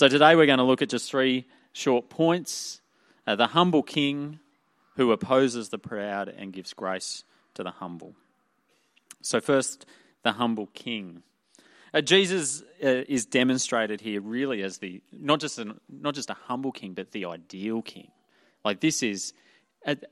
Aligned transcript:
So 0.00 0.08
today 0.08 0.34
we're 0.34 0.46
going 0.46 0.60
to 0.60 0.64
look 0.64 0.80
at 0.80 0.88
just 0.88 1.10
three 1.10 1.44
short 1.74 2.08
points 2.08 2.80
uh, 3.26 3.36
the 3.36 3.48
humble 3.48 3.82
king 3.82 4.38
who 4.96 5.12
opposes 5.12 5.68
the 5.68 5.76
proud 5.76 6.26
and 6.26 6.54
gives 6.54 6.72
grace 6.72 7.22
to 7.52 7.62
the 7.62 7.70
humble. 7.70 8.14
So, 9.20 9.42
first, 9.42 9.84
the 10.22 10.32
humble 10.32 10.68
king. 10.68 11.22
Uh, 11.92 12.00
Jesus 12.00 12.62
uh, 12.82 13.04
is 13.08 13.26
demonstrated 13.26 14.00
here 14.00 14.22
really 14.22 14.62
as 14.62 14.78
the 14.78 15.02
not 15.12 15.38
just 15.38 15.58
an, 15.58 15.78
not 15.90 16.14
just 16.14 16.30
a 16.30 16.36
humble 16.46 16.72
king, 16.72 16.94
but 16.94 17.12
the 17.12 17.26
ideal 17.26 17.82
king. 17.82 18.10
Like 18.64 18.80
this 18.80 19.02
is, 19.02 19.34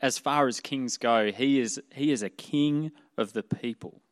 as 0.02 0.18
far 0.18 0.48
as 0.48 0.61
kings 0.61 0.98
go, 0.98 1.32
he 1.32 1.61
is 1.61 1.80
he 1.95 2.12
is 2.12 2.23
a 2.23 2.29
king 2.29 2.93
of 3.16 3.32
the 3.32 3.43
people. 3.43 4.02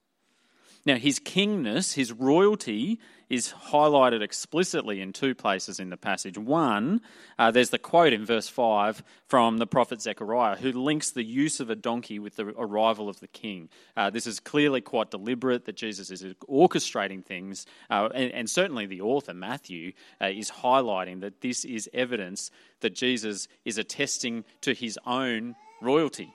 Now, 0.86 0.96
his 0.96 1.18
kingness, 1.18 1.94
his 1.94 2.12
royalty, 2.12 3.00
is 3.28 3.52
highlighted 3.70 4.22
explicitly 4.22 5.00
in 5.00 5.12
two 5.12 5.34
places 5.34 5.80
in 5.80 5.90
the 5.90 5.96
passage. 5.96 6.38
One, 6.38 7.00
uh, 7.40 7.50
there's 7.50 7.70
the 7.70 7.78
quote 7.78 8.12
in 8.12 8.24
verse 8.24 8.48
5 8.48 9.02
from 9.26 9.58
the 9.58 9.66
prophet 9.66 10.00
Zechariah, 10.00 10.54
who 10.54 10.70
links 10.70 11.10
the 11.10 11.24
use 11.24 11.58
of 11.58 11.68
a 11.68 11.74
donkey 11.74 12.20
with 12.20 12.36
the 12.36 12.54
arrival 12.56 13.08
of 13.08 13.18
the 13.18 13.26
king. 13.26 13.68
Uh, 13.96 14.10
this 14.10 14.28
is 14.28 14.38
clearly 14.38 14.80
quite 14.80 15.10
deliberate 15.10 15.64
that 15.64 15.74
Jesus 15.74 16.12
is 16.12 16.22
orchestrating 16.48 17.24
things, 17.24 17.66
uh, 17.90 18.08
and, 18.14 18.30
and, 18.30 18.48
certainly 18.48 18.86
the 18.86 19.00
author, 19.00 19.34
Matthew, 19.34 19.92
uh, 20.20 20.26
is 20.26 20.52
highlighting 20.52 21.20
that 21.22 21.40
this 21.40 21.64
is 21.64 21.90
evidence 21.92 22.52
that 22.78 22.94
Jesus 22.94 23.48
is 23.64 23.76
attesting 23.76 24.44
to 24.60 24.72
his 24.72 25.00
own 25.04 25.56
royalty. 25.82 26.32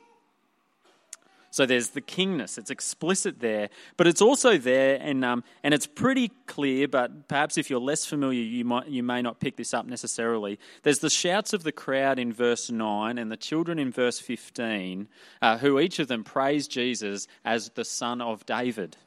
So 1.61 1.67
there's 1.67 1.89
the 1.89 2.01
kingness. 2.01 2.57
It's 2.57 2.71
explicit 2.71 3.39
there, 3.39 3.69
but 3.95 4.07
it's 4.07 4.19
also 4.19 4.57
there, 4.57 4.97
and 4.99 5.23
um, 5.23 5.43
and 5.63 5.75
it's 5.75 5.85
pretty 5.85 6.29
clear. 6.47 6.88
But 6.88 7.27
perhaps 7.27 7.55
if 7.55 7.69
you're 7.69 7.79
less 7.79 8.03
familiar, 8.03 8.41
you 8.41 8.65
might 8.65 8.88
you 8.88 9.03
may 9.03 9.21
not 9.21 9.39
pick 9.39 9.57
this 9.57 9.71
up 9.71 9.85
necessarily. 9.85 10.57
There's 10.81 10.97
the 10.97 11.09
shouts 11.11 11.53
of 11.53 11.61
the 11.61 11.71
crowd 11.71 12.17
in 12.17 12.33
verse 12.33 12.71
nine, 12.71 13.19
and 13.19 13.31
the 13.31 13.38
children 13.38 13.77
in 13.77 13.91
verse 13.91 14.17
fifteen, 14.17 15.08
uh, 15.39 15.59
who 15.59 15.80
each 15.80 15.99
of 15.99 16.08
them 16.08 16.23
praise 16.23 16.67
Jesus 16.67 17.27
as 17.45 17.69
the 17.69 17.86
Son 17.86 18.21
of 18.21 18.43
David. 18.47 18.97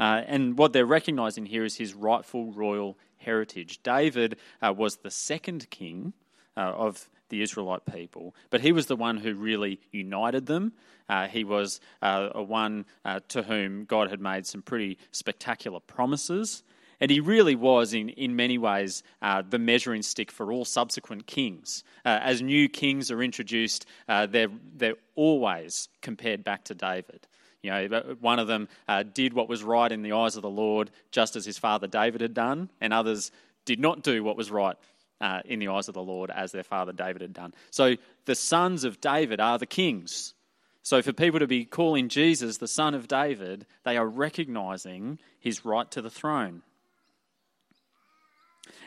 Uh, 0.00 0.22
and 0.26 0.58
what 0.58 0.72
they're 0.72 0.84
recognizing 0.84 1.46
here 1.46 1.64
is 1.64 1.76
his 1.76 1.94
rightful 1.94 2.50
royal 2.50 2.98
heritage. 3.18 3.80
David 3.84 4.36
uh, 4.60 4.74
was 4.76 4.96
the 4.96 5.12
second 5.12 5.70
king 5.70 6.12
uh, 6.56 6.60
of 6.60 7.08
the 7.32 7.42
Israelite 7.42 7.84
people, 7.86 8.34
but 8.50 8.60
he 8.60 8.72
was 8.72 8.86
the 8.86 8.94
one 8.94 9.16
who 9.16 9.34
really 9.34 9.80
united 9.90 10.44
them. 10.44 10.72
Uh, 11.08 11.26
he 11.26 11.44
was 11.44 11.80
uh, 12.02 12.28
a 12.34 12.42
one 12.42 12.84
uh, 13.06 13.20
to 13.28 13.42
whom 13.42 13.86
God 13.86 14.10
had 14.10 14.20
made 14.20 14.46
some 14.46 14.60
pretty 14.60 14.98
spectacular 15.12 15.80
promises. 15.80 16.62
And 17.00 17.10
he 17.10 17.20
really 17.20 17.56
was, 17.56 17.94
in, 17.94 18.10
in 18.10 18.36
many 18.36 18.58
ways, 18.58 19.02
uh, 19.22 19.42
the 19.48 19.58
measuring 19.58 20.02
stick 20.02 20.30
for 20.30 20.52
all 20.52 20.66
subsequent 20.66 21.26
kings. 21.26 21.84
Uh, 22.04 22.20
as 22.22 22.42
new 22.42 22.68
kings 22.68 23.10
are 23.10 23.22
introduced, 23.22 23.86
uh, 24.08 24.26
they're, 24.26 24.50
they're 24.76 24.96
always 25.16 25.88
compared 26.02 26.44
back 26.44 26.64
to 26.64 26.74
David. 26.74 27.26
You 27.62 27.70
know, 27.70 28.16
one 28.20 28.40
of 28.40 28.46
them 28.46 28.68
did 29.14 29.32
what 29.32 29.48
was 29.48 29.62
right 29.62 29.90
in 29.90 30.02
the 30.02 30.12
eyes 30.12 30.36
of 30.36 30.42
the 30.42 30.50
Lord, 30.50 30.90
just 31.12 31.34
as 31.34 31.46
his 31.46 31.58
father 31.58 31.86
David 31.86 32.20
had 32.20 32.34
done, 32.34 32.68
and 32.80 32.92
others 32.92 33.30
did 33.64 33.80
not 33.80 34.02
do 34.02 34.22
what 34.22 34.36
was 34.36 34.50
right 34.50 34.76
uh, 35.22 35.40
in 35.44 35.60
the 35.60 35.68
eyes 35.68 35.86
of 35.86 35.94
the 35.94 36.02
Lord 36.02 36.30
as 36.30 36.50
their 36.50 36.64
father 36.64 36.92
David 36.92 37.22
had 37.22 37.32
done. 37.32 37.54
So 37.70 37.96
the 38.26 38.34
sons 38.34 38.82
of 38.82 39.00
David 39.00 39.40
are 39.40 39.56
the 39.56 39.66
kings. 39.66 40.34
So 40.82 41.00
for 41.00 41.12
people 41.12 41.38
to 41.38 41.46
be 41.46 41.64
calling 41.64 42.08
Jesus 42.08 42.58
the 42.58 42.66
son 42.66 42.92
of 42.92 43.06
David, 43.06 43.64
they 43.84 43.96
are 43.96 44.06
recognizing 44.06 45.20
his 45.38 45.64
right 45.64 45.88
to 45.92 46.02
the 46.02 46.10
throne. 46.10 46.62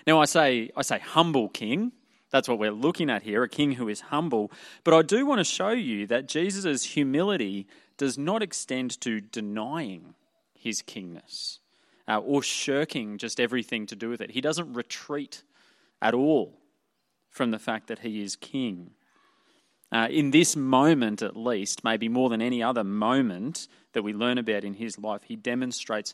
Now 0.06 0.20
I 0.20 0.26
say 0.26 0.72
I 0.76 0.82
say 0.82 1.00
humble 1.00 1.48
king. 1.48 1.94
That's 2.32 2.50
what 2.50 2.60
we're 2.60 2.72
looking 2.72 3.10
at 3.10 3.24
here, 3.24 3.44
a 3.44 3.50
king 3.50 3.72
who 3.72 3.88
is 3.88 4.02
humble. 4.02 4.52
But 4.84 4.94
I 4.94 5.04
do 5.04 5.26
want 5.26 5.40
to 5.40 5.46
show 5.46 5.70
you 5.70 6.06
that 6.08 6.28
Jesus' 6.28 6.84
humility 6.84 7.66
does 7.98 8.18
not 8.18 8.44
extend 8.44 9.00
to 9.02 9.22
denying 9.22 10.16
his 10.54 10.82
kingness 10.82 11.60
uh, 12.10 12.20
or 12.20 12.44
shirking 12.44 13.18
just 13.20 13.40
everything 13.40 13.86
to 13.86 13.96
do 13.96 14.10
with 14.10 14.20
it. 14.20 14.32
He 14.32 14.42
doesn't 14.42 14.74
retreat 14.74 15.44
at 16.06 16.14
all 16.14 16.54
from 17.32 17.50
the 17.50 17.58
fact 17.58 17.88
that 17.88 18.00
he 18.00 18.22
is 18.22 18.36
king. 18.36 18.92
Uh, 19.92 20.08
in 20.12 20.30
this 20.30 20.56
moment, 20.56 21.24
at 21.24 21.36
least, 21.36 21.84
maybe 21.84 22.08
more 22.08 22.30
than 22.30 22.42
any 22.44 22.62
other 22.62 22.84
moment 22.84 23.68
that 23.94 24.04
we 24.04 24.14
learn 24.14 24.38
about 24.38 24.64
in 24.64 24.76
his 24.76 25.00
life, 25.00 25.24
he 25.24 25.36
demonstrates 25.36 26.14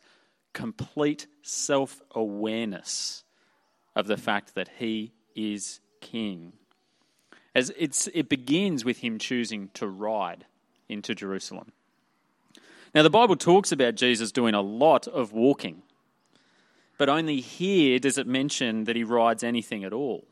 complete 0.54 1.28
self 1.42 2.02
awareness 2.12 3.24
of 3.94 4.08
the 4.08 4.18
fact 4.18 4.56
that 4.56 4.70
he 4.78 5.12
is 5.36 5.82
king. 6.00 6.54
As 7.54 7.70
it 7.76 8.30
begins 8.30 8.86
with 8.86 9.00
him 9.00 9.20
choosing 9.20 9.70
to 9.74 9.88
ride 9.88 10.46
into 10.88 11.14
Jerusalem. 11.14 11.74
Now, 12.96 13.04
the 13.04 13.10
Bible 13.10 13.36
talks 13.36 13.74
about 13.74 13.96
Jesus 13.96 14.32
doing 14.32 14.54
a 14.54 14.62
lot 14.62 15.06
of 15.08 15.34
walking 15.34 15.84
but 17.02 17.10
only 17.10 17.42
here 17.42 17.98
does 17.98 18.20
it 18.20 18.28
mention 18.28 18.84
that 18.84 18.96
he 18.96 19.04
rides 19.04 19.44
anything 19.44 19.84
at 19.84 19.92
all. 19.92 20.28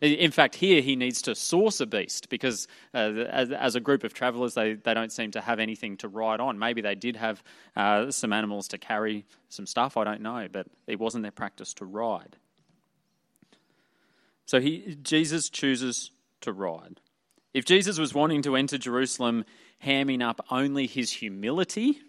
In 0.00 0.32
fact, 0.32 0.56
here 0.56 0.82
he 0.82 0.96
needs 0.96 1.22
to 1.22 1.36
source 1.36 1.80
a 1.80 1.86
beast 1.86 2.28
because, 2.28 2.66
uh, 2.92 3.12
as, 3.30 3.52
as, 3.52 3.76
a 3.76 3.80
group 3.80 4.02
of 4.02 4.12
travelers, 4.12 4.54
they, 4.54 4.72
they 4.72 4.94
don't 4.94 5.12
seem 5.12 5.30
to 5.30 5.40
have 5.40 5.60
anything 5.60 5.96
to 5.98 6.08
ride 6.08 6.40
on. 6.40 6.58
Maybe 6.58 6.80
they 6.80 6.96
did 6.96 7.14
have 7.14 7.40
uh, 7.76 8.10
some 8.10 8.32
animals 8.32 8.66
to 8.70 8.78
carry 8.78 9.26
some 9.48 9.64
stuff, 9.64 9.96
I 9.96 10.02
don't 10.02 10.22
know, 10.22 10.48
but 10.50 10.66
it 10.88 10.98
wasn't 10.98 11.22
their 11.22 11.30
practice 11.30 11.72
to 11.74 11.84
ride. 11.84 12.34
So 14.46 14.60
he, 14.60 14.98
Jesus 15.04 15.50
chooses 15.50 16.10
to 16.40 16.52
ride. 16.52 17.00
If 17.54 17.64
Jesus 17.64 17.96
was 17.96 18.12
wanting 18.12 18.42
to 18.42 18.56
enter 18.56 18.76
Jerusalem 18.76 19.44
hamming 19.84 20.20
up 20.20 20.44
only 20.50 20.88
his 20.88 21.12
humility, 21.12 22.00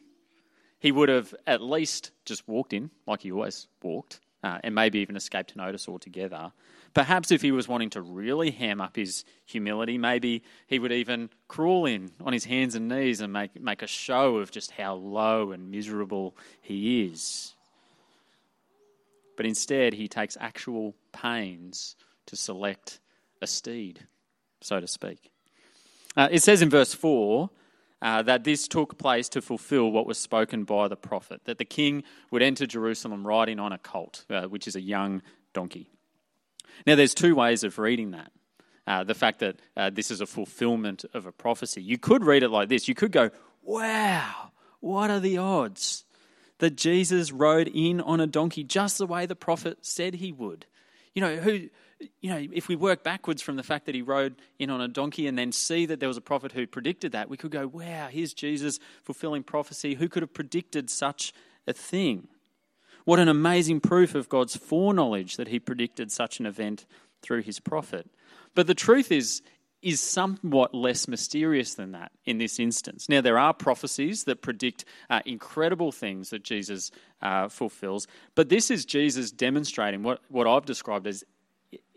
he 0.84 0.92
would 0.92 1.08
have 1.08 1.34
at 1.48 1.62
least 1.62 2.12
just 2.26 2.46
walked 2.46 2.74
in 2.74 2.92
like 3.08 3.22
he 3.22 3.32
always 3.32 3.68
walked 3.82 4.20
uh, 4.44 4.60
and 4.66 4.76
maybe 4.76 5.00
even 5.00 5.16
escaped 5.16 5.56
notice 5.56 5.88
altogether. 5.88 6.52
Perhaps 6.94 7.32
if 7.32 7.42
he 7.42 7.54
was 7.54 7.70
wanting 7.70 7.90
to 7.92 8.02
really 8.02 8.52
ham 8.52 8.82
up 8.82 8.98
his 8.98 9.24
humility, 9.46 9.98
maybe 9.98 10.44
he 10.68 10.80
would 10.80 10.92
even 10.92 11.30
crawl 11.48 11.86
in 11.86 12.12
on 12.22 12.34
his 12.34 12.44
hands 12.44 12.76
and 12.76 12.90
knees 12.90 13.22
and 13.22 13.32
make, 13.32 13.60
make 13.62 13.82
a 13.82 13.88
show 13.88 14.38
of 14.38 14.52
just 14.52 14.72
how 14.72 14.96
low 14.96 15.54
and 15.54 15.72
miserable 15.72 16.36
he 16.62 17.06
is. 17.06 17.54
But 19.38 19.46
instead, 19.46 19.94
he 19.94 20.10
takes 20.10 20.36
actual 20.38 20.96
pains 21.14 21.96
to 22.26 22.36
select 22.36 23.00
a 23.42 23.48
steed, 23.48 24.06
so 24.60 24.82
to 24.82 24.88
speak. 24.88 25.32
Uh, 26.18 26.28
it 26.30 26.44
says 26.44 26.62
in 26.62 26.70
verse 26.70 26.94
4 26.94 27.50
uh, 28.04 28.22
that 28.22 28.44
this 28.44 28.68
took 28.68 28.98
place 28.98 29.30
to 29.30 29.42
fulfill 29.42 29.90
what 29.90 30.06
was 30.06 30.18
spoken 30.18 30.66
by 30.66 30.90
the 30.90 30.98
prophet, 30.98 31.46
that 31.46 31.58
the 31.58 31.66
king 31.66 32.04
would 32.32 32.44
enter 32.44 32.68
Jerusalem 32.68 33.26
riding 33.26 33.60
on 33.60 33.72
a 33.72 33.78
colt, 33.78 34.26
uh, 34.30 34.44
which 34.44 34.68
is 34.68 34.76
a 34.76 34.82
young 34.82 35.22
donkey. 35.54 35.90
Now, 36.86 36.96
there's 36.96 37.14
two 37.14 37.34
ways 37.34 37.64
of 37.64 37.80
reading 37.80 38.12
that. 38.12 38.32
Uh, 38.86 39.06
the 39.06 39.14
fact 39.14 39.40
that 39.40 39.56
uh, 39.78 39.90
this 39.90 40.12
is 40.12 40.20
a 40.20 40.26
fulfillment 40.26 41.06
of 41.14 41.26
a 41.26 41.32
prophecy. 41.32 41.82
You 41.82 41.98
could 41.98 42.26
read 42.26 42.44
it 42.44 42.50
like 42.50 42.68
this. 42.68 42.90
You 42.90 42.96
could 42.96 43.14
go, 43.14 43.30
wow, 43.62 44.52
what 44.82 45.10
are 45.10 45.22
the 45.22 45.38
odds 45.38 46.04
that 46.58 46.76
Jesus 46.76 47.32
rode 47.32 47.70
in 47.74 48.02
on 48.02 48.20
a 48.20 48.28
donkey 48.28 48.66
just 48.66 48.98
the 48.98 49.08
way 49.08 49.26
the 49.26 49.36
prophet 49.36 49.78
said 49.82 50.16
he 50.16 50.34
would? 50.34 50.66
You 51.16 51.22
know, 51.22 51.38
who, 51.38 51.70
you 52.22 52.30
know, 52.30 52.48
if 52.52 52.68
we 52.68 52.76
work 52.76 53.04
backwards 53.04 53.42
from 53.42 53.56
the 53.56 53.64
fact 53.64 53.86
that 53.86 53.96
he 53.96 54.02
rode 54.02 54.36
in 54.60 54.70
on 54.70 54.82
a 54.82 54.88
donkey 54.88 55.28
and 55.28 55.38
then 55.38 55.52
see 55.52 55.86
that 55.86 56.00
there 56.00 56.08
was 56.08 56.18
a 56.18 56.22
prophet 56.22 56.52
who 56.52 56.68
predicted 56.68 57.12
that, 57.12 57.30
we 57.30 57.38
could 57.38 57.52
go, 57.52 57.68
wow, 57.68 58.08
here's 58.10 58.34
Jesus 58.34 58.80
fulfilling 59.04 59.44
prophecy. 59.44 59.96
Who 59.96 60.08
could 60.08 60.24
have 60.24 60.34
predicted 60.34 60.90
such 60.90 61.34
a 61.68 61.74
thing? 61.74 62.28
What 63.06 63.20
an 63.20 63.28
amazing 63.28 63.82
proof 63.82 64.16
of 64.16 64.30
God's 64.30 64.56
foreknowledge 64.56 65.36
that 65.38 65.50
he 65.50 65.60
predicted 65.60 66.12
such 66.12 66.40
an 66.40 66.46
event 66.46 66.86
through 67.22 67.42
his 67.42 67.60
prophet. 67.60 68.10
But 68.56 68.68
the 68.68 68.76
truth 68.76 69.12
is, 69.12 69.42
is 69.82 70.00
somewhat 70.00 70.74
less 70.74 71.08
mysterious 71.10 71.76
than 71.76 71.92
that 71.92 72.12
in 72.26 72.38
this 72.38 72.60
instance. 72.60 73.10
Now, 73.10 73.20
there 73.20 73.38
are 73.38 73.54
prophecies 73.54 74.24
that 74.24 74.42
predict 74.42 74.86
uh, 75.10 75.20
incredible 75.26 75.92
things 75.92 76.30
that 76.30 76.44
Jesus 76.44 76.90
uh, 77.22 77.50
fulfills, 77.50 78.08
but 78.36 78.48
this 78.48 78.72
is 78.72 78.86
Jesus 78.86 79.32
demonstrating 79.32 80.02
what, 80.02 80.22
what 80.30 80.48
I've 80.48 80.66
described 80.66 81.06
as 81.08 81.26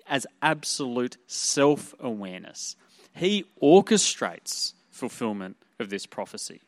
as 0.09 0.27
absolute 0.43 1.17
self 1.27 1.95
awareness. 2.01 2.77
He 3.13 3.45
orchestrates 3.63 4.75
fulfillment 4.91 5.57
of 5.79 5.91
this 5.91 6.07
prophecy. 6.07 6.61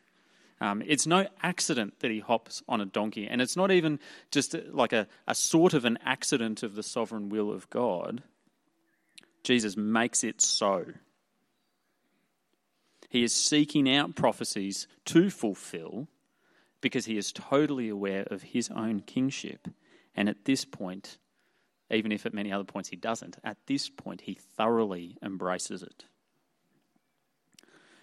Um, 0.61 0.83
it's 0.85 1.07
no 1.07 1.25
accident 1.41 1.99
that 1.99 2.11
he 2.11 2.19
hops 2.19 2.61
on 2.67 2.81
a 2.81 2.85
donkey, 2.85 3.27
and 3.27 3.41
it's 3.41 3.55
not 3.55 3.71
even 3.71 3.99
just 4.29 4.55
like 4.71 4.91
a, 4.91 5.07
a 5.27 5.33
sort 5.33 5.73
of 5.73 5.85
an 5.85 5.97
accident 6.03 6.63
of 6.63 6.75
the 6.75 6.83
sovereign 6.83 7.29
will 7.29 7.51
of 7.51 7.69
God. 7.69 8.23
Jesus 9.43 9.77
makes 9.77 10.23
it 10.23 10.41
so. 10.41 10.85
He 13.09 13.23
is 13.23 13.33
seeking 13.33 13.89
out 13.89 14.15
prophecies 14.15 14.87
to 15.05 15.29
fulfill 15.29 16.07
because 16.81 17.05
he 17.05 17.17
is 17.17 17.31
totally 17.31 17.89
aware 17.89 18.23
of 18.29 18.43
his 18.43 18.69
own 18.69 18.99
kingship. 19.01 19.67
And 20.15 20.29
at 20.29 20.45
this 20.45 20.65
point, 20.65 21.17
even 21.91 22.11
if 22.11 22.25
at 22.25 22.33
many 22.33 22.51
other 22.51 22.63
points 22.63 22.89
he 22.89 22.95
doesn't. 22.95 23.37
At 23.43 23.57
this 23.65 23.89
point, 23.89 24.21
he 24.21 24.35
thoroughly 24.35 25.17
embraces 25.23 25.83
it. 25.83 26.05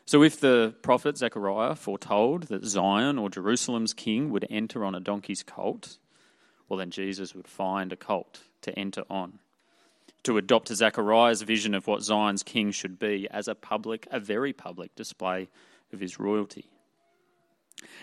So, 0.05 0.23
if 0.23 0.39
the 0.39 0.75
prophet 0.83 1.19
Zechariah 1.19 1.75
foretold 1.75 2.45
that 2.45 2.65
Zion 2.65 3.19
or 3.19 3.29
Jerusalem's 3.29 3.93
king 3.93 4.31
would 4.31 4.47
enter 4.49 4.85
on 4.85 4.95
a 4.95 5.01
donkey's 5.01 5.43
colt, 5.43 5.99
well, 6.69 6.79
then 6.79 6.91
Jesus 6.91 7.35
would 7.35 7.49
find 7.49 7.93
a 7.93 7.97
colt 7.97 8.41
to 8.63 8.77
enter 8.79 9.03
on, 9.11 9.41
to 10.23 10.39
adopt 10.39 10.69
Zechariah's 10.69 11.43
vision 11.43 11.75
of 11.75 11.87
what 11.89 12.03
Zion's 12.03 12.45
king 12.45 12.71
should 12.71 12.99
be 12.99 13.29
as 13.31 13.49
a 13.49 13.55
public, 13.55 14.07
a 14.11 14.21
very 14.21 14.53
public 14.53 14.95
display 14.95 15.49
of 15.93 16.01
his 16.01 16.21
royalty. 16.21 16.67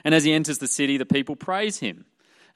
And 0.03 0.13
as 0.13 0.23
he 0.23 0.33
enters 0.33 0.57
the 0.57 0.67
city, 0.67 0.97
the 0.97 1.05
people 1.05 1.35
praise 1.35 1.79
him. 1.79 2.05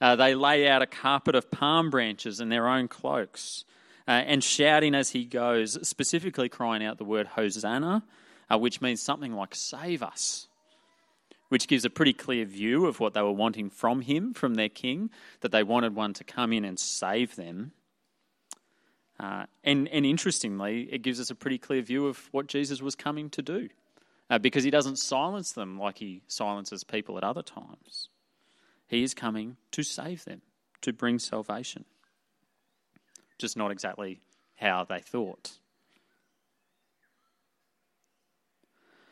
Uh, 0.00 0.16
they 0.16 0.34
lay 0.34 0.68
out 0.68 0.82
a 0.82 0.86
carpet 0.86 1.34
of 1.34 1.50
palm 1.50 1.90
branches 1.90 2.40
and 2.40 2.50
their 2.50 2.68
own 2.68 2.88
cloaks, 2.88 3.64
uh, 4.06 4.12
and 4.12 4.42
shouting 4.42 4.94
as 4.94 5.10
he 5.10 5.24
goes, 5.24 5.86
specifically 5.86 6.48
crying 6.48 6.84
out 6.84 6.98
the 6.98 7.04
word 7.04 7.26
Hosanna, 7.26 8.04
uh, 8.50 8.58
which 8.58 8.80
means 8.80 9.02
something 9.02 9.32
like 9.32 9.54
save 9.54 10.02
us, 10.02 10.48
which 11.48 11.68
gives 11.68 11.84
a 11.84 11.90
pretty 11.90 12.12
clear 12.12 12.44
view 12.44 12.86
of 12.86 13.00
what 13.00 13.14
they 13.14 13.22
were 13.22 13.32
wanting 13.32 13.70
from 13.70 14.02
him, 14.02 14.32
from 14.32 14.54
their 14.54 14.68
king, 14.68 15.10
that 15.40 15.52
they 15.52 15.62
wanted 15.62 15.94
one 15.94 16.14
to 16.14 16.24
come 16.24 16.52
in 16.52 16.64
and 16.64 16.78
save 16.78 17.36
them. 17.36 17.72
Uh, 19.18 19.46
and, 19.64 19.88
and 19.88 20.06
interestingly, 20.06 20.88
it 20.92 21.02
gives 21.02 21.18
us 21.18 21.28
a 21.28 21.34
pretty 21.34 21.58
clear 21.58 21.82
view 21.82 22.06
of 22.06 22.28
what 22.30 22.46
Jesus 22.46 22.80
was 22.80 22.94
coming 22.94 23.28
to 23.30 23.42
do 23.42 23.68
uh, 24.30 24.38
because 24.38 24.64
he 24.64 24.70
doesn't 24.70 24.96
silence 24.96 25.52
them 25.52 25.78
like 25.78 25.98
he 25.98 26.22
silences 26.26 26.84
people 26.84 27.16
at 27.16 27.24
other 27.24 27.42
times. 27.42 28.08
He 28.88 29.02
is 29.02 29.14
coming 29.14 29.56
to 29.72 29.82
save 29.82 30.24
them, 30.24 30.42
to 30.80 30.92
bring 30.92 31.18
salvation. 31.18 31.84
Just 33.38 33.56
not 33.56 33.70
exactly 33.70 34.20
how 34.56 34.84
they 34.84 35.00
thought. 35.00 35.58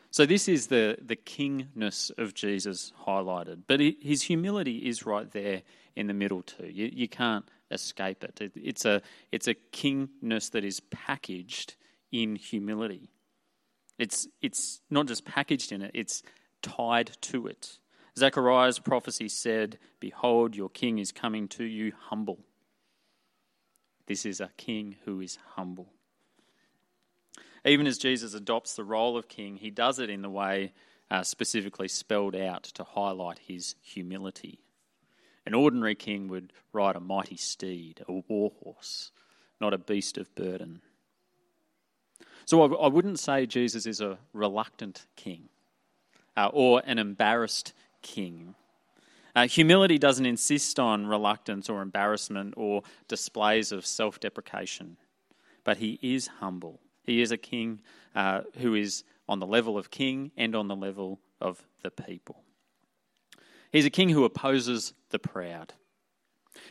So, 0.09 0.25
this 0.25 0.47
is 0.47 0.67
the, 0.67 0.97
the 0.99 1.15
kingness 1.15 2.11
of 2.17 2.33
Jesus 2.33 2.91
highlighted. 3.05 3.63
But 3.67 3.79
his 3.79 4.23
humility 4.23 4.77
is 4.77 5.05
right 5.05 5.31
there 5.31 5.61
in 5.95 6.07
the 6.07 6.13
middle, 6.13 6.41
too. 6.41 6.65
You, 6.65 6.89
you 6.91 7.07
can't 7.07 7.45
escape 7.69 8.23
it. 8.23 8.41
it. 8.41 8.51
It's, 8.55 8.85
a, 8.85 9.01
it's 9.31 9.47
a 9.47 9.53
kingness 9.71 10.49
that 10.51 10.63
is 10.63 10.79
packaged 10.79 11.75
in 12.11 12.35
humility. 12.35 13.11
It's, 13.99 14.27
it's 14.41 14.81
not 14.89 15.07
just 15.07 15.25
packaged 15.25 15.71
in 15.71 15.81
it, 15.81 15.91
it's 15.93 16.23
tied 16.61 17.11
to 17.21 17.47
it. 17.47 17.77
Zechariah's 18.17 18.79
prophecy 18.79 19.29
said, 19.29 19.77
Behold, 19.99 20.55
your 20.55 20.69
king 20.69 20.97
is 20.97 21.11
coming 21.11 21.47
to 21.49 21.63
you 21.63 21.93
humble. 22.09 22.39
This 24.07 24.25
is 24.25 24.41
a 24.41 24.49
king 24.57 24.95
who 25.05 25.21
is 25.21 25.37
humble. 25.55 25.93
Even 27.63 27.85
as 27.85 27.97
Jesus 27.97 28.33
adopts 28.33 28.75
the 28.75 28.83
role 28.83 29.17
of 29.17 29.27
king, 29.27 29.57
he 29.57 29.69
does 29.69 29.99
it 29.99 30.09
in 30.09 30.21
the 30.21 30.29
way 30.29 30.73
uh, 31.11 31.21
specifically 31.21 31.87
spelled 31.87 32.35
out 32.35 32.63
to 32.63 32.83
highlight 32.83 33.39
his 33.39 33.75
humility. 33.81 34.59
An 35.45 35.53
ordinary 35.53 35.95
king 35.95 36.27
would 36.27 36.53
ride 36.73 36.95
a 36.95 36.99
mighty 36.99 37.37
steed, 37.37 38.03
a 38.07 38.13
war 38.27 38.51
horse, 38.63 39.11
not 39.61 39.73
a 39.73 39.77
beast 39.77 40.17
of 40.17 40.33
burden. 40.33 40.81
So 42.45 42.63
I, 42.63 42.85
I 42.85 42.87
wouldn't 42.87 43.19
say 43.19 43.45
Jesus 43.45 43.85
is 43.85 44.01
a 44.01 44.17
reluctant 44.33 45.05
king 45.15 45.49
uh, 46.35 46.49
or 46.53 46.81
an 46.85 46.99
embarrassed 46.99 47.73
king. 48.01 48.55
Uh, 49.35 49.47
humility 49.47 49.97
doesn't 49.97 50.25
insist 50.25 50.79
on 50.79 51.05
reluctance 51.05 51.69
or 51.69 51.81
embarrassment 51.81 52.53
or 52.57 52.81
displays 53.07 53.71
of 53.71 53.85
self 53.85 54.19
deprecation, 54.19 54.97
but 55.63 55.77
he 55.77 55.99
is 56.01 56.27
humble. 56.27 56.79
He 57.03 57.21
is 57.21 57.31
a 57.31 57.37
king 57.37 57.81
uh, 58.15 58.41
who 58.57 58.73
is 58.73 59.03
on 59.29 59.39
the 59.39 59.45
level 59.45 59.77
of 59.77 59.91
king 59.91 60.31
and 60.37 60.55
on 60.55 60.67
the 60.67 60.75
level 60.75 61.19
of 61.39 61.63
the 61.83 61.91
people. 61.91 62.41
He's 63.71 63.85
a 63.85 63.89
king 63.89 64.09
who 64.09 64.23
opposes 64.23 64.93
the 65.09 65.19
proud. 65.19 65.73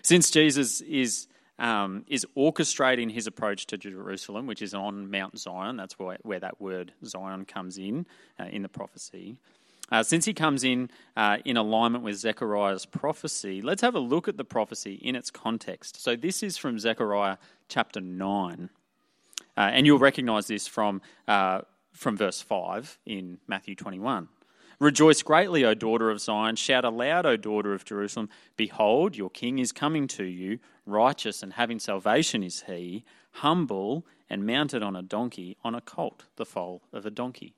Since 0.02 0.30
Jesus 0.30 0.80
is 0.80 1.28
um, 1.58 2.04
is 2.06 2.26
orchestrating 2.36 3.10
his 3.10 3.26
approach 3.26 3.66
to 3.68 3.78
Jerusalem, 3.78 4.46
which 4.46 4.60
is 4.60 4.74
on 4.74 5.10
Mount 5.10 5.38
Zion. 5.38 5.76
That's 5.76 5.98
where, 5.98 6.18
where 6.22 6.40
that 6.40 6.60
word 6.60 6.92
Zion 7.04 7.44
comes 7.46 7.78
in 7.78 8.06
uh, 8.38 8.44
in 8.44 8.62
the 8.62 8.68
prophecy. 8.68 9.36
Uh, 9.90 10.02
since 10.02 10.24
he 10.24 10.34
comes 10.34 10.64
in 10.64 10.90
uh, 11.16 11.38
in 11.44 11.56
alignment 11.56 12.02
with 12.02 12.16
Zechariah's 12.16 12.86
prophecy, 12.86 13.62
let's 13.62 13.82
have 13.82 13.94
a 13.94 14.00
look 14.00 14.26
at 14.26 14.36
the 14.36 14.44
prophecy 14.44 14.94
in 14.94 15.14
its 15.14 15.30
context. 15.30 16.02
So, 16.02 16.16
this 16.16 16.42
is 16.42 16.56
from 16.56 16.78
Zechariah 16.78 17.36
chapter 17.68 18.00
9. 18.00 18.70
Uh, 19.56 19.60
and 19.60 19.86
you'll 19.86 19.98
recognize 19.98 20.48
this 20.48 20.66
from, 20.66 21.00
uh, 21.28 21.62
from 21.92 22.16
verse 22.16 22.42
5 22.42 22.98
in 23.06 23.38
Matthew 23.46 23.74
21. 23.74 24.28
Rejoice 24.78 25.22
greatly, 25.22 25.64
O 25.64 25.72
daughter 25.72 26.10
of 26.10 26.20
Zion. 26.20 26.56
Shout 26.56 26.84
aloud, 26.84 27.24
O 27.24 27.36
daughter 27.36 27.72
of 27.72 27.84
Jerusalem. 27.84 28.28
Behold, 28.56 29.16
your 29.16 29.30
king 29.30 29.58
is 29.58 29.72
coming 29.72 30.06
to 30.08 30.24
you. 30.24 30.58
Righteous 30.84 31.42
and 31.42 31.54
having 31.54 31.78
salvation 31.78 32.42
is 32.42 32.64
he, 32.66 33.04
humble 33.32 34.04
and 34.28 34.44
mounted 34.44 34.82
on 34.82 34.94
a 34.94 35.02
donkey, 35.02 35.56
on 35.64 35.74
a 35.74 35.80
colt, 35.80 36.24
the 36.36 36.44
foal 36.44 36.82
of 36.92 37.06
a 37.06 37.10
donkey. 37.10 37.54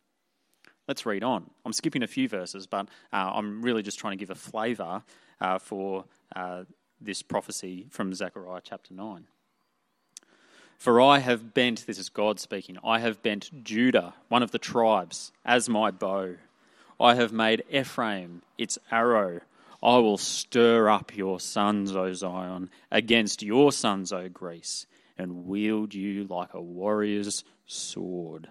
Let's 0.89 1.05
read 1.05 1.23
on. 1.23 1.51
I'm 1.67 1.75
skipping 1.75 2.03
a 2.03 2.07
few 2.07 2.29
verses, 2.29 2.67
but 2.67 2.89
uh, 3.13 3.33
I'm 3.35 3.61
really 3.61 3.83
just 3.83 3.99
trying 3.99 4.17
to 4.17 4.21
give 4.21 4.31
a 4.31 4.35
flavour 4.35 5.03
uh, 5.39 5.59
for 5.59 6.07
uh, 6.35 6.65
this 6.99 7.21
prophecy 7.21 7.87
from 7.91 8.15
Zechariah 8.15 8.63
chapter 8.65 8.95
9. 8.95 9.27
For 10.79 10.99
I 10.99 11.19
have 11.19 11.53
bent, 11.53 11.87
this 11.87 11.99
is 11.99 12.09
God 12.09 12.41
speaking, 12.41 12.79
I 12.83 13.01
have 13.01 13.23
bent 13.23 13.65
Judah, 13.65 14.15
one 14.29 14.43
of 14.43 14.51
the 14.51 14.59
tribes, 14.59 15.31
as 15.45 15.69
my 15.69 15.91
bow. 15.91 16.37
I 16.99 17.17
have 17.17 17.33
made 17.33 17.65
Ephraim 17.71 18.43
its 18.57 18.79
arrow. 18.91 19.41
I 19.83 19.99
will 19.99 20.19
stir 20.19 20.89
up 20.89 21.15
your 21.15 21.39
sons, 21.39 21.95
O 21.95 22.15
Zion, 22.15 22.71
against 22.91 23.43
your 23.43 23.73
sons, 23.73 24.11
O 24.11 24.29
Greece, 24.31 24.87
and 25.19 25.47
wield 25.47 25.93
you 25.93 26.25
like 26.25 26.55
a 26.55 26.63
warrior's 26.63 27.45
sword. 27.67 28.49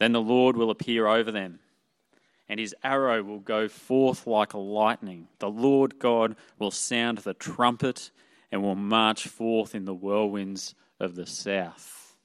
Then 0.00 0.12
the 0.12 0.20
Lord 0.20 0.56
will 0.56 0.70
appear 0.70 1.06
over 1.06 1.30
them, 1.30 1.60
and 2.48 2.58
his 2.58 2.74
arrow 2.82 3.22
will 3.22 3.38
go 3.38 3.68
forth 3.68 4.26
like 4.26 4.54
lightning. 4.54 5.28
The 5.40 5.50
Lord 5.50 5.98
God 5.98 6.36
will 6.58 6.70
sound 6.70 7.18
the 7.18 7.34
trumpet 7.34 8.10
and 8.50 8.62
will 8.62 8.74
march 8.74 9.28
forth 9.28 9.74
in 9.74 9.84
the 9.84 9.94
whirlwinds 9.94 10.74
of 10.98 11.16
the 11.16 11.26
south. 11.26 12.16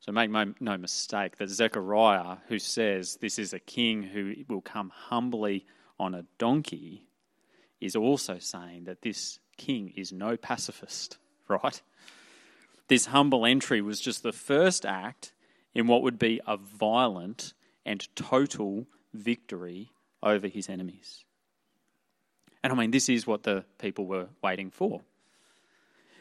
So 0.00 0.10
make 0.10 0.30
no 0.30 0.76
mistake 0.76 1.36
that 1.38 1.48
Zechariah, 1.48 2.38
who 2.48 2.58
says 2.58 3.18
this 3.20 3.38
is 3.38 3.52
a 3.52 3.60
king 3.60 4.02
who 4.02 4.34
will 4.48 4.60
come 4.60 4.90
humbly 4.90 5.64
on 5.98 6.12
a 6.12 6.26
donkey, 6.38 7.04
is 7.80 7.94
also 7.94 8.38
saying 8.40 8.84
that 8.84 9.02
this 9.02 9.38
king 9.56 9.92
is 9.96 10.12
no 10.12 10.36
pacifist, 10.36 11.18
right? 11.48 11.80
This 12.88 13.06
humble 13.06 13.46
entry 13.46 13.80
was 13.80 14.00
just 14.00 14.24
the 14.24 14.32
first 14.32 14.84
act 14.84 15.32
in 15.76 15.86
what 15.86 16.00
would 16.00 16.18
be 16.18 16.40
a 16.46 16.56
violent 16.56 17.52
and 17.84 18.08
total 18.16 18.86
victory 19.12 19.90
over 20.22 20.48
his 20.48 20.70
enemies. 20.70 21.22
And 22.64 22.72
I 22.72 22.76
mean, 22.76 22.90
this 22.92 23.10
is 23.10 23.26
what 23.26 23.42
the 23.42 23.62
people 23.78 24.06
were 24.06 24.28
waiting 24.42 24.70
for. 24.70 25.02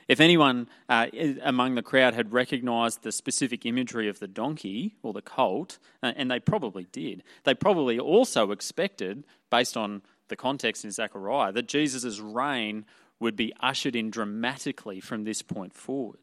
If 0.10 0.20
anyone 0.20 0.68
uh, 0.90 1.08
among 1.42 1.76
the 1.76 1.82
crowd 1.82 2.14
had 2.14 2.34
recognized 2.34 3.04
the 3.04 3.14
specific 3.14 3.66
imagery 3.66 4.10
of 4.10 4.20
the 4.20 4.28
donkey 4.28 4.98
or 5.02 5.14
the 5.14 5.22
colt, 5.22 5.80
uh, 6.04 6.12
and 6.18 6.30
they 6.30 6.42
probably 6.42 6.88
did, 6.92 7.24
they 7.46 7.54
probably 7.54 7.98
also 7.98 8.52
expected, 8.52 9.24
based 9.50 9.78
on 9.78 10.02
the 10.28 10.36
context 10.36 10.84
in 10.84 10.92
Zechariah, 10.92 11.54
that 11.54 11.70
Jesus' 11.70 12.20
reign 12.20 12.86
would 13.22 13.38
be 13.38 13.54
ushered 13.62 13.96
in 13.96 14.12
dramatically 14.12 15.00
from 15.00 15.24
this 15.24 15.42
point 15.42 15.74
forward. 15.74 16.20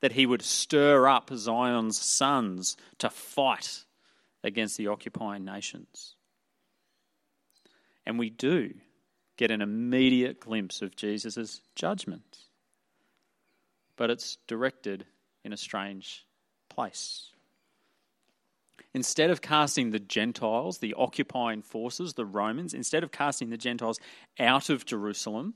That 0.00 0.12
he 0.12 0.26
would 0.26 0.42
stir 0.42 1.08
up 1.08 1.30
Zion's 1.34 2.00
sons 2.00 2.76
to 2.98 3.08
fight 3.08 3.84
against 4.42 4.76
the 4.76 4.88
occupying 4.88 5.44
nations. 5.44 6.16
And 8.04 8.18
we 8.18 8.28
do 8.28 8.74
get 9.36 9.50
an 9.50 9.62
immediate 9.62 10.40
glimpse 10.40 10.82
of 10.82 10.94
Jesus' 10.94 11.62
judgment 11.74 12.44
but 13.96 14.10
it's 14.10 14.38
directed 14.46 15.06
in 15.44 15.52
a 15.52 15.56
strange 15.56 16.26
place. 16.68 17.30
Instead 18.92 19.30
of 19.30 19.40
casting 19.40 19.90
the 19.90 19.98
Gentiles, 19.98 20.78
the 20.78 20.94
occupying 20.94 21.62
forces, 21.62 22.14
the 22.14 22.24
Romans, 22.24 22.74
instead 22.74 23.02
of 23.02 23.12
casting 23.12 23.50
the 23.50 23.56
Gentiles 23.56 23.98
out 24.38 24.70
of 24.70 24.84
Jerusalem, 24.84 25.54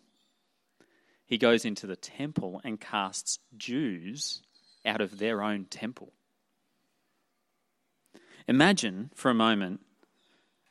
he 1.29 1.39
goes 1.39 1.65
into 1.65 1.87
the 1.87 1.97
temple 1.97 2.61
and 2.65 2.81
casts 2.81 3.39
Jews 3.57 4.43
out 4.85 5.01
of 5.01 5.19
their 5.19 5.43
own 5.43 5.67
temple. 5.67 6.13
Imagine 8.49 9.11
for 9.15 9.31
a 9.31 9.35
moment 9.35 9.81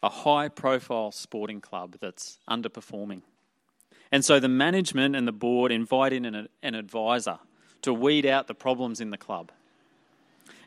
a 0.01 0.09
high 0.09 0.49
profile 0.49 1.11
sporting 1.11 1.61
club 1.61 1.97
that's 1.99 2.39
underperforming 2.49 3.21
And 4.11 4.23
so 4.23 4.39
the 4.39 4.47
management 4.47 5.15
and 5.15 5.27
the 5.27 5.31
board 5.31 5.71
invite 5.71 6.13
in 6.13 6.25
an, 6.25 6.47
an 6.63 6.75
advisor 6.75 7.39
to 7.81 7.93
weed 7.93 8.25
out 8.25 8.47
the 8.47 8.55
problems 8.55 9.01
in 9.01 9.11
the 9.11 9.17
club. 9.17 9.51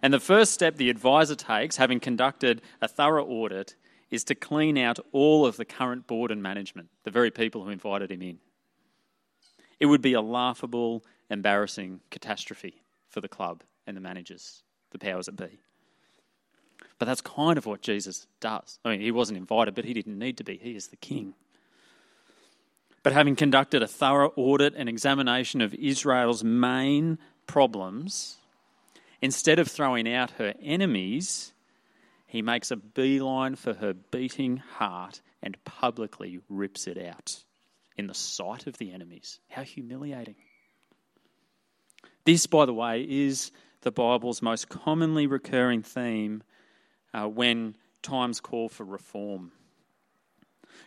And 0.03 0.13
the 0.13 0.21
first 0.21 0.53
step 0.53 0.77
the 0.77 0.91
advisor 0.91 1.35
takes, 1.35 1.77
having 1.77 2.01
conducted 2.01 2.63
a 2.81 2.89
thorough 2.89 3.27
audit, 3.27 3.77
is 4.11 4.25
to 4.25 4.35
clean 4.35 4.77
out 4.79 4.99
all 5.13 5.47
of 5.47 5.57
the 5.57 5.65
current 5.65 6.07
board 6.07 6.31
and 6.31 6.43
management, 6.43 6.89
the 7.05 7.11
very 7.11 7.31
people 7.31 7.65
who 7.65 7.71
invited 7.71 8.11
him 8.11 8.23
in. 8.23 8.39
It 9.81 9.87
would 9.87 10.03
be 10.03 10.13
a 10.13 10.21
laughable, 10.21 11.03
embarrassing 11.31 12.01
catastrophe 12.11 12.83
for 13.09 13.23
the 13.23 13.29
club 13.29 13.63
and 13.87 13.97
the 13.97 14.01
managers, 14.01 14.63
the 14.91 14.99
powers 14.99 15.27
that 15.27 15.37
be. 15.37 15.59
But 16.99 17.07
that's 17.07 17.23
kind 17.23 17.57
of 17.57 17.65
what 17.65 17.81
Jesus 17.81 18.27
does. 18.41 18.79
I 18.85 18.91
mean, 18.91 19.01
he 19.01 19.11
wasn't 19.11 19.39
invited, 19.39 19.75
but 19.75 19.87
he 19.87 19.95
didn't 19.95 20.19
need 20.19 20.37
to 20.37 20.45
be. 20.45 20.59
He 20.59 20.77
is 20.77 20.89
the 20.89 20.97
king. 20.97 21.35
But 23.03 23.15
having 23.15 23.37
conducted 23.37 23.83
a 23.83 23.89
thorough 23.89 24.33
audit 24.37 24.75
and 24.77 24.87
examination 24.87 25.63
of 25.63 25.73
Israel's 25.75 26.45
main 26.45 27.19
problems, 27.47 28.37
instead 29.23 29.59
of 29.59 29.69
throwing 29.69 30.13
out 30.13 30.33
her 30.33 30.53
enemies, 30.63 31.55
he 32.27 32.43
makes 32.43 32.71
a 32.71 32.77
beeline 32.77 33.57
for 33.57 33.75
her 33.75 33.95
beating 33.95 34.59
heart 34.59 35.23
and 35.43 35.63
publicly 35.65 36.41
rips 36.51 36.87
it 36.87 36.99
out 36.99 37.45
in 37.97 38.07
the 38.07 38.15
sight 38.15 38.67
of 38.67 38.79
the 38.79 38.93
enemies. 38.93 39.41
How 39.49 39.63
humiliating. 39.63 40.37
This, 42.25 42.47
by 42.47 42.67
the 42.67 42.75
way, 42.75 43.03
is 43.09 43.51
the 43.83 43.91
Bible's 43.91 44.43
most 44.43 44.69
commonly 44.69 45.27
recurring 45.27 45.83
theme 45.83 46.43
uh, 47.13 47.27
when 47.27 47.77
times 48.03 48.41
call 48.41 48.69
for 48.69 48.85
reform. 48.85 49.53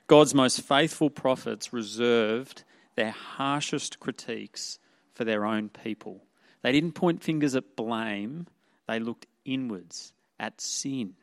God's 0.07 0.33
most 0.33 0.61
faithful 0.61 1.09
prophets 1.09 1.73
reserved 1.73 2.63
their 2.95 3.11
harshest 3.11 3.99
critiques 3.99 4.79
for 5.13 5.23
their 5.23 5.45
own 5.45 5.69
people. 5.69 6.23
They 6.61 6.71
didn't 6.71 6.93
point 6.93 7.23
fingers 7.23 7.55
at 7.55 7.75
blame, 7.75 8.47
they 8.87 8.99
looked 8.99 9.27
inwards 9.45 10.13
at 10.39 10.61
sin, 10.61 11.15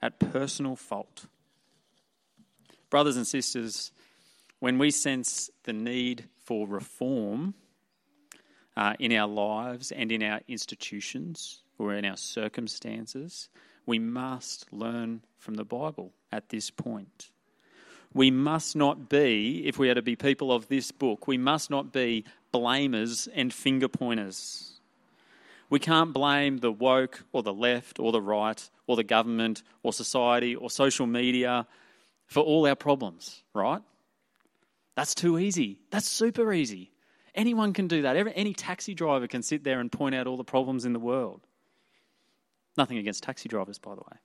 at 0.00 0.18
personal 0.18 0.76
fault. 0.76 1.26
Brothers 2.90 3.16
and 3.16 3.26
sisters, 3.26 3.92
when 4.60 4.78
we 4.78 4.90
sense 4.90 5.50
the 5.64 5.72
need 5.72 6.24
for 6.44 6.66
reform 6.66 7.54
uh, 8.76 8.94
in 8.98 9.12
our 9.12 9.28
lives 9.28 9.92
and 9.92 10.10
in 10.10 10.22
our 10.22 10.40
institutions 10.48 11.62
or 11.78 11.94
in 11.94 12.04
our 12.04 12.16
circumstances, 12.16 13.48
we 13.86 13.98
must 13.98 14.72
learn 14.72 15.22
from 15.38 15.54
the 15.54 15.64
Bible 15.64 16.12
at 16.32 16.48
this 16.48 16.70
point. 16.70 17.30
We 18.12 18.30
must 18.30 18.74
not 18.74 19.08
be, 19.08 19.66
if 19.66 19.78
we 19.78 19.90
are 19.90 19.94
to 19.94 20.02
be 20.02 20.16
people 20.16 20.52
of 20.52 20.68
this 20.68 20.90
book, 20.90 21.26
we 21.26 21.38
must 21.38 21.70
not 21.70 21.92
be 21.92 22.24
blamers 22.52 23.28
and 23.34 23.52
finger 23.52 23.88
pointers. 23.88 24.80
We 25.70 25.78
can't 25.78 26.14
blame 26.14 26.58
the 26.58 26.72
woke 26.72 27.24
or 27.32 27.42
the 27.42 27.52
left 27.52 28.00
or 28.00 28.10
the 28.10 28.22
right 28.22 28.68
or 28.86 28.96
the 28.96 29.04
government 29.04 29.62
or 29.82 29.92
society 29.92 30.54
or 30.54 30.70
social 30.70 31.06
media 31.06 31.66
for 32.26 32.42
all 32.42 32.66
our 32.66 32.74
problems, 32.74 33.42
right? 33.52 33.82
That's 34.98 35.14
too 35.14 35.38
easy. 35.38 35.78
That's 35.92 36.08
super 36.08 36.52
easy. 36.52 36.90
Anyone 37.32 37.72
can 37.72 37.86
do 37.86 38.02
that. 38.02 38.16
Any 38.16 38.52
taxi 38.52 38.94
driver 38.94 39.28
can 39.28 39.44
sit 39.44 39.62
there 39.62 39.78
and 39.78 39.92
point 39.92 40.16
out 40.16 40.26
all 40.26 40.36
the 40.36 40.42
problems 40.42 40.84
in 40.84 40.92
the 40.92 40.98
world. 40.98 41.40
Nothing 42.76 42.98
against 42.98 43.22
taxi 43.22 43.48
drivers, 43.48 43.78
by 43.78 43.94
the 43.94 44.00
way. 44.00 44.16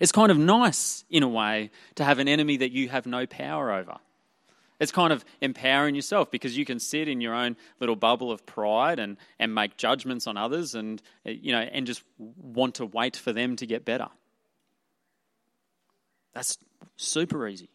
It's 0.00 0.10
kind 0.10 0.32
of 0.32 0.38
nice, 0.38 1.04
in 1.08 1.22
a 1.22 1.28
way, 1.28 1.70
to 1.94 2.02
have 2.02 2.18
an 2.18 2.26
enemy 2.26 2.56
that 2.56 2.72
you 2.72 2.88
have 2.88 3.06
no 3.06 3.26
power 3.26 3.70
over. 3.70 3.98
It's 4.80 4.90
kind 4.90 5.12
of 5.12 5.24
empowering 5.40 5.94
yourself 5.94 6.32
because 6.32 6.58
you 6.58 6.64
can 6.64 6.80
sit 6.80 7.06
in 7.06 7.20
your 7.20 7.34
own 7.34 7.56
little 7.78 7.94
bubble 7.94 8.32
of 8.32 8.44
pride 8.44 8.98
and, 8.98 9.18
and 9.38 9.54
make 9.54 9.76
judgments 9.76 10.26
on 10.26 10.36
others 10.36 10.74
and, 10.74 11.00
you 11.24 11.52
know, 11.52 11.60
and 11.60 11.86
just 11.86 12.02
want 12.18 12.74
to 12.74 12.86
wait 12.86 13.14
for 13.14 13.32
them 13.32 13.54
to 13.54 13.66
get 13.66 13.84
better. 13.84 14.08
That's 16.34 16.58
super 16.96 17.46
easy. 17.46 17.70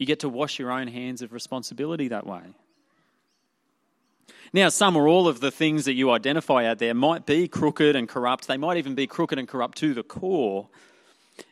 You 0.00 0.06
get 0.06 0.20
to 0.20 0.30
wash 0.30 0.58
your 0.58 0.72
own 0.72 0.88
hands 0.88 1.20
of 1.20 1.30
responsibility 1.30 2.08
that 2.08 2.26
way. 2.26 2.40
Now, 4.50 4.70
some 4.70 4.96
or 4.96 5.06
all 5.06 5.28
of 5.28 5.40
the 5.40 5.50
things 5.50 5.84
that 5.84 5.92
you 5.92 6.10
identify 6.10 6.64
out 6.64 6.78
there 6.78 6.94
might 6.94 7.26
be 7.26 7.46
crooked 7.46 7.94
and 7.94 8.08
corrupt. 8.08 8.48
They 8.48 8.56
might 8.56 8.78
even 8.78 8.94
be 8.94 9.06
crooked 9.06 9.38
and 9.38 9.46
corrupt 9.46 9.76
to 9.78 9.92
the 9.92 10.02
core. 10.02 10.70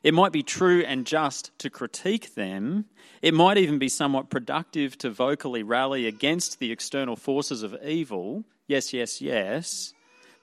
It 0.03 0.15
might 0.15 0.33
be 0.33 0.43
true 0.43 0.83
and 0.83 1.07
just 1.07 1.57
to 1.59 1.69
critique 1.69 2.37
them. 2.37 2.87
It 3.21 3.35
might 3.35 3.59
even 3.59 3.79
be 3.79 3.91
somewhat 3.91 4.31
productive 4.31 4.97
to 4.99 5.11
vocally 5.11 5.63
rally 5.63 6.07
against 6.07 6.59
the 6.59 6.73
external 6.73 7.17
forces 7.17 7.63
of 7.63 7.77
evil. 7.85 8.45
Yes, 8.67 8.95
yes, 8.95 9.21
yes. 9.21 9.93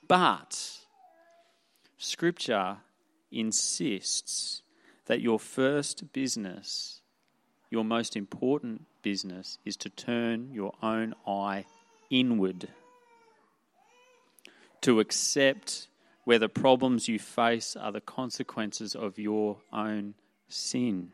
But 0.08 0.78
Scripture 1.98 2.78
insists 3.32 4.62
that 5.08 5.22
your 5.22 5.40
first 5.40 6.14
business, 6.14 7.02
your 7.76 7.84
most 7.84 8.16
important 8.16 8.86
business, 9.02 9.58
is 9.66 9.76
to 9.76 9.90
turn 9.90 10.50
your 10.54 10.72
own 10.82 11.14
eye 11.28 11.66
inward. 12.10 12.70
To 14.80 15.02
accept 15.02 15.90
where 16.24 16.40
the 16.40 16.48
problems 16.48 17.10
you 17.10 17.20
face 17.20 17.76
are 17.76 17.92
the 17.92 18.00
consequences 18.00 18.96
of 18.96 19.20
your 19.20 19.58
own 19.74 20.14
sin. 20.48 21.12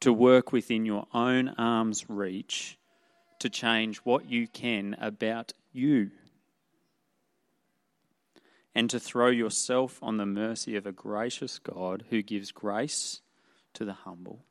To 0.00 0.12
work 0.12 0.50
within 0.50 0.84
your 0.84 1.06
own 1.14 1.50
arm's 1.50 2.10
reach 2.10 2.76
to 3.38 3.48
change 3.48 3.98
what 3.98 4.28
you 4.28 4.48
can 4.48 4.96
about 5.00 5.52
you. 5.72 6.10
And 8.74 8.90
to 8.90 8.98
throw 8.98 9.28
yourself 9.28 9.98
on 10.02 10.16
the 10.16 10.26
mercy 10.26 10.74
of 10.74 10.86
a 10.86 10.92
gracious 10.92 11.60
God 11.60 12.06
who 12.10 12.22
gives 12.22 12.50
grace 12.50 13.20
to 13.74 13.84
the 13.84 13.92
humble. 13.92 14.44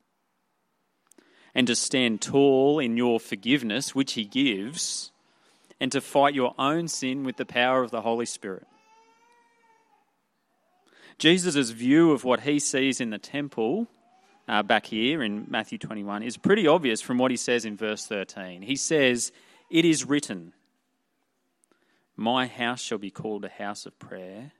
And 1.55 1.67
to 1.67 1.75
stand 1.75 2.21
tall 2.21 2.79
in 2.79 2.97
your 2.97 3.19
forgiveness, 3.19 3.93
which 3.93 4.13
He 4.13 4.25
gives, 4.25 5.11
and 5.79 5.91
to 5.91 6.01
fight 6.01 6.33
your 6.33 6.55
own 6.57 6.87
sin 6.87 7.23
with 7.23 7.37
the 7.37 7.45
power 7.45 7.83
of 7.83 7.91
the 7.91 8.01
Holy 8.01 8.25
Spirit. 8.25 8.65
Jesus' 11.17 11.69
view 11.69 12.11
of 12.11 12.23
what 12.23 12.41
he 12.41 12.59
sees 12.59 12.99
in 12.99 13.09
the 13.09 13.17
temple 13.17 13.87
uh, 14.47 14.63
back 14.63 14.85
here 14.85 15.23
in 15.23 15.45
Matthew 15.49 15.77
21 15.77 16.23
is 16.23 16.37
pretty 16.37 16.67
obvious 16.67 17.01
from 17.01 17.17
what 17.17 17.31
he 17.31 17.37
says 17.37 17.65
in 17.65 17.77
verse 17.77 18.05
13. 18.05 18.61
He 18.61 18.75
says, 18.75 19.31
It 19.69 19.85
is 19.85 20.05
written, 20.05 20.53
My 22.15 22.47
house 22.47 22.81
shall 22.81 22.97
be 22.97 23.11
called 23.11 23.45
a 23.45 23.49
house 23.49 23.85
of 23.85 23.97
prayer, 23.99 24.51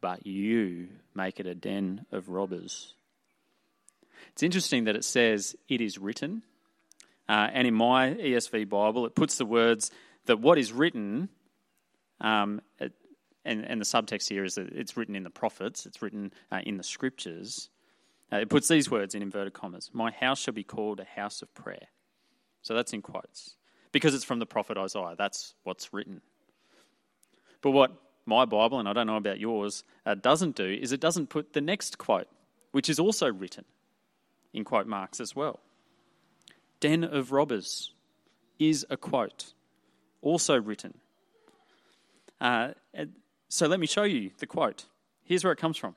but 0.00 0.26
you 0.26 0.88
make 1.14 1.40
it 1.40 1.46
a 1.46 1.54
den 1.54 2.06
of 2.12 2.28
robbers. 2.28 2.94
It's 4.32 4.42
interesting 4.42 4.84
that 4.84 4.96
it 4.96 5.04
says, 5.04 5.56
It 5.68 5.80
is 5.80 5.98
written. 5.98 6.42
Uh, 7.28 7.48
and 7.52 7.66
in 7.66 7.74
my 7.74 8.10
ESV 8.14 8.68
Bible, 8.68 9.06
it 9.06 9.14
puts 9.14 9.38
the 9.38 9.46
words 9.46 9.90
that 10.26 10.40
what 10.40 10.58
is 10.58 10.72
written 10.72 11.28
um, 12.20 12.60
and, 13.44 13.64
and 13.64 13.80
the 13.80 13.84
subtext 13.84 14.28
here 14.28 14.44
is 14.44 14.54
that 14.54 14.68
it's 14.68 14.96
written 14.96 15.16
in 15.16 15.24
the 15.24 15.30
prophets, 15.30 15.86
it's 15.86 16.00
written 16.00 16.32
uh, 16.50 16.60
in 16.64 16.76
the 16.76 16.82
scriptures. 16.82 17.68
Uh, 18.32 18.36
it 18.36 18.48
puts 18.48 18.68
these 18.68 18.90
words 18.90 19.14
in 19.14 19.22
inverted 19.22 19.52
commas 19.52 19.90
My 19.92 20.10
house 20.10 20.40
shall 20.40 20.54
be 20.54 20.64
called 20.64 21.00
a 21.00 21.04
house 21.04 21.42
of 21.42 21.52
prayer. 21.54 21.88
So 22.62 22.74
that's 22.74 22.92
in 22.92 23.02
quotes. 23.02 23.56
Because 23.90 24.14
it's 24.14 24.24
from 24.24 24.38
the 24.38 24.46
prophet 24.46 24.78
Isaiah, 24.78 25.14
that's 25.18 25.54
what's 25.64 25.92
written. 25.92 26.22
But 27.60 27.72
what 27.72 27.92
my 28.24 28.44
Bible, 28.44 28.78
and 28.78 28.88
I 28.88 28.92
don't 28.92 29.06
know 29.06 29.16
about 29.16 29.40
yours, 29.40 29.84
uh, 30.06 30.14
doesn't 30.14 30.56
do 30.56 30.64
is 30.64 30.92
it 30.92 31.00
doesn't 31.00 31.28
put 31.28 31.52
the 31.52 31.60
next 31.60 31.98
quote, 31.98 32.28
which 32.70 32.88
is 32.88 32.98
also 32.98 33.30
written 33.30 33.64
in 34.52 34.64
quote 34.64 34.86
marks 34.86 35.20
as 35.20 35.34
well. 35.34 35.60
Den 36.80 37.04
of 37.04 37.32
robbers 37.32 37.92
is 38.58 38.84
a 38.90 38.96
quote, 38.96 39.54
also 40.20 40.60
written. 40.60 40.98
Uh, 42.40 42.70
so 43.48 43.66
let 43.66 43.80
me 43.80 43.86
show 43.86 44.02
you 44.02 44.30
the 44.38 44.46
quote. 44.46 44.86
Here's 45.24 45.44
where 45.44 45.52
it 45.52 45.58
comes 45.58 45.76
from 45.76 45.94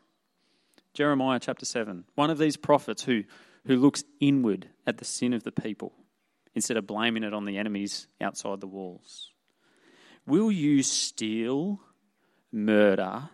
Jeremiah 0.93 1.39
chapter 1.39 1.65
7. 1.65 2.05
One 2.15 2.29
of 2.29 2.37
these 2.37 2.57
prophets 2.57 3.03
who, 3.03 3.23
who 3.65 3.77
looks 3.77 4.03
inward 4.19 4.69
at 4.85 4.97
the 4.97 5.05
sin 5.05 5.33
of 5.33 5.43
the 5.43 5.51
people 5.51 5.93
instead 6.53 6.77
of 6.77 6.87
blaming 6.87 7.23
it 7.23 7.33
on 7.33 7.45
the 7.45 7.57
enemies 7.57 8.07
outside 8.21 8.61
the 8.61 8.67
walls. 8.67 9.31
Will 10.25 10.51
you 10.51 10.83
steal, 10.83 11.81
murder, 12.51 13.29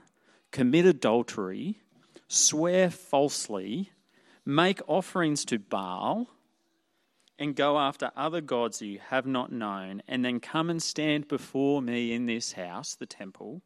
commit 0.51 0.85
adultery, 0.85 1.79
swear 2.27 2.89
falsely, 2.89 3.91
make 4.45 4.81
offerings 4.87 5.45
to 5.45 5.59
Baal, 5.59 6.27
and 7.39 7.55
go 7.55 7.79
after 7.79 8.11
other 8.15 8.41
gods 8.41 8.81
you 8.81 8.99
have 9.09 9.25
not 9.25 9.51
known, 9.51 10.03
and 10.07 10.23
then 10.23 10.39
come 10.39 10.69
and 10.69 10.81
stand 10.81 11.27
before 11.27 11.81
me 11.81 12.13
in 12.13 12.25
this 12.25 12.53
house, 12.53 12.95
the 12.95 13.05
temple? 13.05 13.61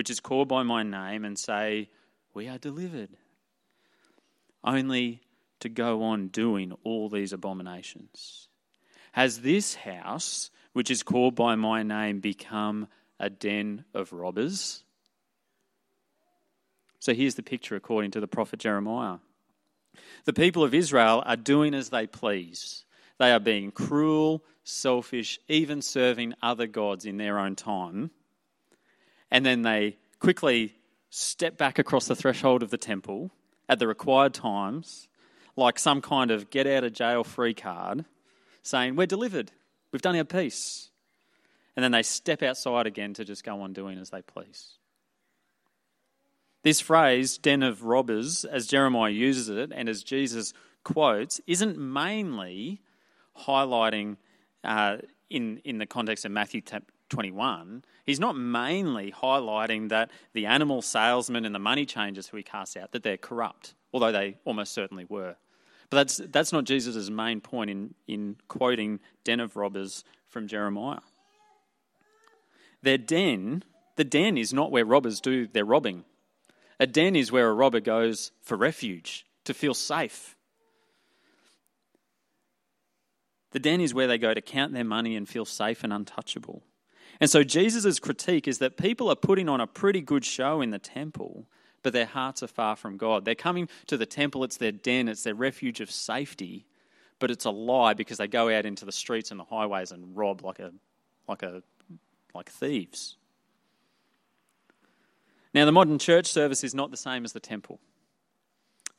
which 0.00 0.10
is 0.10 0.20
called 0.20 0.48
by 0.48 0.62
my 0.62 0.82
name, 0.82 1.24
and 1.24 1.38
say, 1.38 1.90
We 2.32 2.48
are 2.48 2.58
delivered. 2.58 3.10
Only 4.62 5.20
to 5.60 5.68
go 5.68 6.02
on 6.02 6.28
doing 6.28 6.72
all 6.84 7.08
these 7.08 7.32
abominations? 7.32 8.48
Has 9.12 9.40
this 9.40 9.74
house, 9.74 10.50
which 10.72 10.90
is 10.90 11.02
called 11.02 11.34
by 11.34 11.54
my 11.54 11.82
name, 11.82 12.20
become 12.20 12.88
a 13.18 13.28
den 13.28 13.84
of 13.92 14.12
robbers? 14.12 14.84
So 16.98 17.12
here's 17.12 17.34
the 17.34 17.42
picture 17.42 17.76
according 17.76 18.12
to 18.12 18.20
the 18.20 18.28
prophet 18.28 18.60
Jeremiah. 18.60 19.18
The 20.24 20.32
people 20.32 20.62
of 20.62 20.74
Israel 20.74 21.22
are 21.26 21.36
doing 21.36 21.74
as 21.74 21.88
they 21.88 22.06
please. 22.06 22.84
They 23.18 23.32
are 23.32 23.40
being 23.40 23.70
cruel, 23.70 24.44
selfish, 24.64 25.38
even 25.48 25.82
serving 25.82 26.34
other 26.42 26.66
gods 26.66 27.04
in 27.04 27.16
their 27.16 27.38
own 27.38 27.56
time. 27.56 28.10
And 29.30 29.44
then 29.44 29.62
they 29.62 29.96
quickly 30.18 30.74
step 31.10 31.56
back 31.56 31.78
across 31.78 32.06
the 32.06 32.16
threshold 32.16 32.62
of 32.62 32.70
the 32.70 32.78
temple 32.78 33.30
at 33.68 33.78
the 33.78 33.86
required 33.86 34.34
times, 34.34 35.08
like 35.56 35.78
some 35.78 36.00
kind 36.00 36.30
of 36.30 36.50
get 36.50 36.66
out 36.66 36.84
of 36.84 36.92
jail 36.92 37.24
free 37.24 37.54
card, 37.54 38.04
saying, 38.62 38.96
We're 38.96 39.06
delivered, 39.06 39.52
we've 39.92 40.02
done 40.02 40.16
our 40.16 40.24
piece. 40.24 40.90
And 41.76 41.84
then 41.84 41.92
they 41.92 42.02
step 42.02 42.42
outside 42.42 42.86
again 42.86 43.14
to 43.14 43.24
just 43.24 43.44
go 43.44 43.62
on 43.62 43.72
doing 43.72 43.98
as 43.98 44.10
they 44.10 44.22
please. 44.22 44.79
This 46.62 46.80
phrase, 46.80 47.38
den 47.38 47.62
of 47.62 47.84
robbers, 47.84 48.44
as 48.44 48.66
Jeremiah 48.66 49.10
uses 49.10 49.48
it 49.48 49.72
and 49.74 49.88
as 49.88 50.02
Jesus 50.02 50.52
quotes, 50.84 51.40
isn't 51.46 51.78
mainly 51.78 52.82
highlighting 53.46 54.16
uh, 54.62 54.98
in, 55.30 55.58
in 55.64 55.78
the 55.78 55.86
context 55.86 56.24
of 56.24 56.32
Matthew 56.32 56.60
21. 57.08 57.84
He's 58.04 58.20
not 58.20 58.36
mainly 58.36 59.10
highlighting 59.10 59.88
that 59.88 60.10
the 60.34 60.46
animal 60.46 60.82
salesmen 60.82 61.44
and 61.44 61.54
the 61.54 61.58
money 61.58 61.86
changers 61.86 62.28
who 62.28 62.36
he 62.36 62.42
casts 62.42 62.76
out, 62.76 62.92
that 62.92 63.02
they're 63.02 63.16
corrupt, 63.16 63.74
although 63.92 64.12
they 64.12 64.36
almost 64.44 64.72
certainly 64.72 65.06
were. 65.08 65.36
But 65.88 65.96
that's, 65.96 66.20
that's 66.30 66.52
not 66.52 66.64
Jesus' 66.64 67.10
main 67.10 67.40
point 67.40 67.70
in, 67.70 67.94
in 68.06 68.36
quoting 68.48 69.00
den 69.24 69.40
of 69.40 69.56
robbers 69.56 70.04
from 70.28 70.46
Jeremiah. 70.46 71.00
Their 72.82 72.98
den, 72.98 73.64
the 73.96 74.04
den 74.04 74.38
is 74.38 74.52
not 74.54 74.70
where 74.70 74.84
robbers 74.84 75.20
do 75.20 75.46
their 75.46 75.64
robbing. 75.64 76.04
A 76.80 76.86
den 76.86 77.14
is 77.14 77.30
where 77.30 77.48
a 77.48 77.52
robber 77.52 77.80
goes 77.80 78.32
for 78.40 78.56
refuge, 78.56 79.26
to 79.44 79.52
feel 79.52 79.74
safe. 79.74 80.34
The 83.52 83.58
den 83.58 83.82
is 83.82 83.92
where 83.92 84.06
they 84.06 84.16
go 84.16 84.32
to 84.32 84.40
count 84.40 84.72
their 84.72 84.84
money 84.84 85.14
and 85.14 85.28
feel 85.28 85.44
safe 85.44 85.84
and 85.84 85.92
untouchable. 85.92 86.62
And 87.20 87.28
so 87.28 87.44
Jesus' 87.44 87.98
critique 87.98 88.48
is 88.48 88.58
that 88.58 88.78
people 88.78 89.10
are 89.10 89.16
putting 89.16 89.48
on 89.48 89.60
a 89.60 89.66
pretty 89.66 90.00
good 90.00 90.24
show 90.24 90.62
in 90.62 90.70
the 90.70 90.78
temple, 90.78 91.46
but 91.82 91.92
their 91.92 92.06
hearts 92.06 92.42
are 92.42 92.48
far 92.48 92.76
from 92.76 92.96
God. 92.96 93.26
They're 93.26 93.34
coming 93.34 93.68
to 93.86 93.98
the 93.98 94.06
temple, 94.06 94.42
it's 94.42 94.56
their 94.56 94.72
den, 94.72 95.06
it's 95.06 95.24
their 95.24 95.34
refuge 95.34 95.80
of 95.82 95.90
safety, 95.90 96.64
but 97.18 97.30
it's 97.30 97.44
a 97.44 97.50
lie 97.50 97.92
because 97.92 98.16
they 98.16 98.26
go 98.26 98.48
out 98.48 98.64
into 98.64 98.86
the 98.86 98.92
streets 98.92 99.30
and 99.30 99.38
the 99.38 99.44
highways 99.44 99.92
and 99.92 100.16
rob 100.16 100.42
like 100.42 100.60
a 100.60 100.72
like 101.28 101.42
a 101.42 101.62
like 102.34 102.48
thieves. 102.48 103.16
Now, 105.52 105.64
the 105.64 105.72
modern 105.72 105.98
church 105.98 106.26
service 106.26 106.62
is 106.62 106.74
not 106.74 106.90
the 106.90 106.96
same 106.96 107.24
as 107.24 107.32
the 107.32 107.40
temple. 107.40 107.80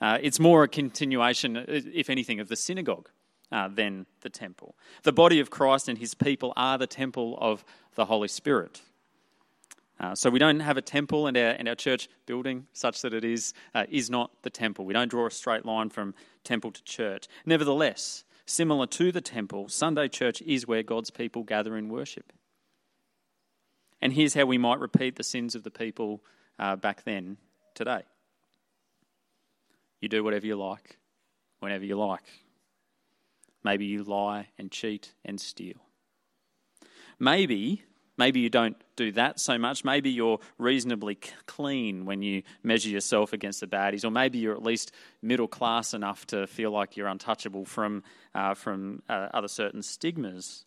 Uh, 0.01 0.17
it's 0.21 0.39
more 0.39 0.63
a 0.63 0.67
continuation, 0.67 1.55
uh, 1.55 1.63
if 1.67 2.09
anything, 2.09 2.39
of 2.39 2.49
the 2.49 2.55
synagogue 2.55 3.09
uh, 3.51 3.67
than 3.67 4.05
the 4.21 4.29
temple. 4.29 4.75
The 5.03 5.13
body 5.13 5.39
of 5.39 5.49
Christ 5.49 5.87
and 5.87 5.97
his 5.97 6.13
people 6.13 6.53
are 6.57 6.77
the 6.77 6.87
temple 6.87 7.37
of 7.39 7.63
the 7.95 8.05
Holy 8.05 8.27
Spirit. 8.27 8.81
Uh, 9.99 10.15
so 10.15 10.31
we 10.31 10.39
don't 10.39 10.59
have 10.61 10.77
a 10.77 10.81
temple, 10.81 11.27
and 11.27 11.37
our, 11.37 11.51
and 11.51 11.69
our 11.69 11.75
church 11.75 12.09
building, 12.25 12.65
such 12.73 13.01
that 13.03 13.13
it 13.13 13.23
is, 13.23 13.53
uh, 13.75 13.85
is 13.89 14.09
not 14.09 14.31
the 14.41 14.49
temple. 14.49 14.83
We 14.83 14.93
don't 14.93 15.11
draw 15.11 15.27
a 15.27 15.31
straight 15.31 15.65
line 15.65 15.89
from 15.89 16.15
temple 16.43 16.71
to 16.71 16.83
church. 16.83 17.27
Nevertheless, 17.45 18.23
similar 18.47 18.87
to 18.87 19.11
the 19.11 19.21
temple, 19.21 19.69
Sunday 19.69 20.07
church 20.07 20.41
is 20.41 20.67
where 20.67 20.81
God's 20.81 21.11
people 21.11 21.43
gather 21.43 21.77
in 21.77 21.87
worship. 21.87 22.33
And 24.01 24.13
here's 24.13 24.33
how 24.33 24.45
we 24.45 24.57
might 24.57 24.79
repeat 24.79 25.17
the 25.17 25.23
sins 25.23 25.53
of 25.53 25.61
the 25.61 25.69
people 25.69 26.23
uh, 26.61 26.75
back 26.77 27.03
then 27.03 27.37
today. 27.73 28.03
You 29.99 30.07
do 30.07 30.23
whatever 30.23 30.45
you 30.45 30.55
like, 30.55 30.97
whenever 31.59 31.83
you 31.83 31.97
like. 31.97 32.23
Maybe 33.63 33.85
you 33.85 34.03
lie 34.03 34.47
and 34.57 34.71
cheat 34.71 35.13
and 35.25 35.39
steal. 35.39 35.77
Maybe, 37.19 37.83
maybe 38.17 38.39
you 38.39 38.49
don't 38.49 38.75
do 38.95 39.11
that 39.11 39.39
so 39.39 39.57
much. 39.57 39.83
Maybe 39.83 40.09
you're 40.09 40.39
reasonably 40.57 41.19
clean 41.45 42.05
when 42.05 42.21
you 42.21 42.41
measure 42.63 42.89
yourself 42.89 43.33
against 43.33 43.59
the 43.59 43.67
baddies, 43.67 44.05
or 44.05 44.09
maybe 44.09 44.39
you're 44.39 44.55
at 44.55 44.63
least 44.63 44.91
middle 45.21 45.47
class 45.47 45.93
enough 45.93 46.25
to 46.27 46.47
feel 46.47 46.71
like 46.71 46.97
you're 46.97 47.07
untouchable 47.07 47.65
from, 47.65 48.03
uh, 48.33 48.55
from 48.55 49.03
uh, 49.07 49.27
other 49.33 49.47
certain 49.47 49.83
stigmas. 49.83 50.65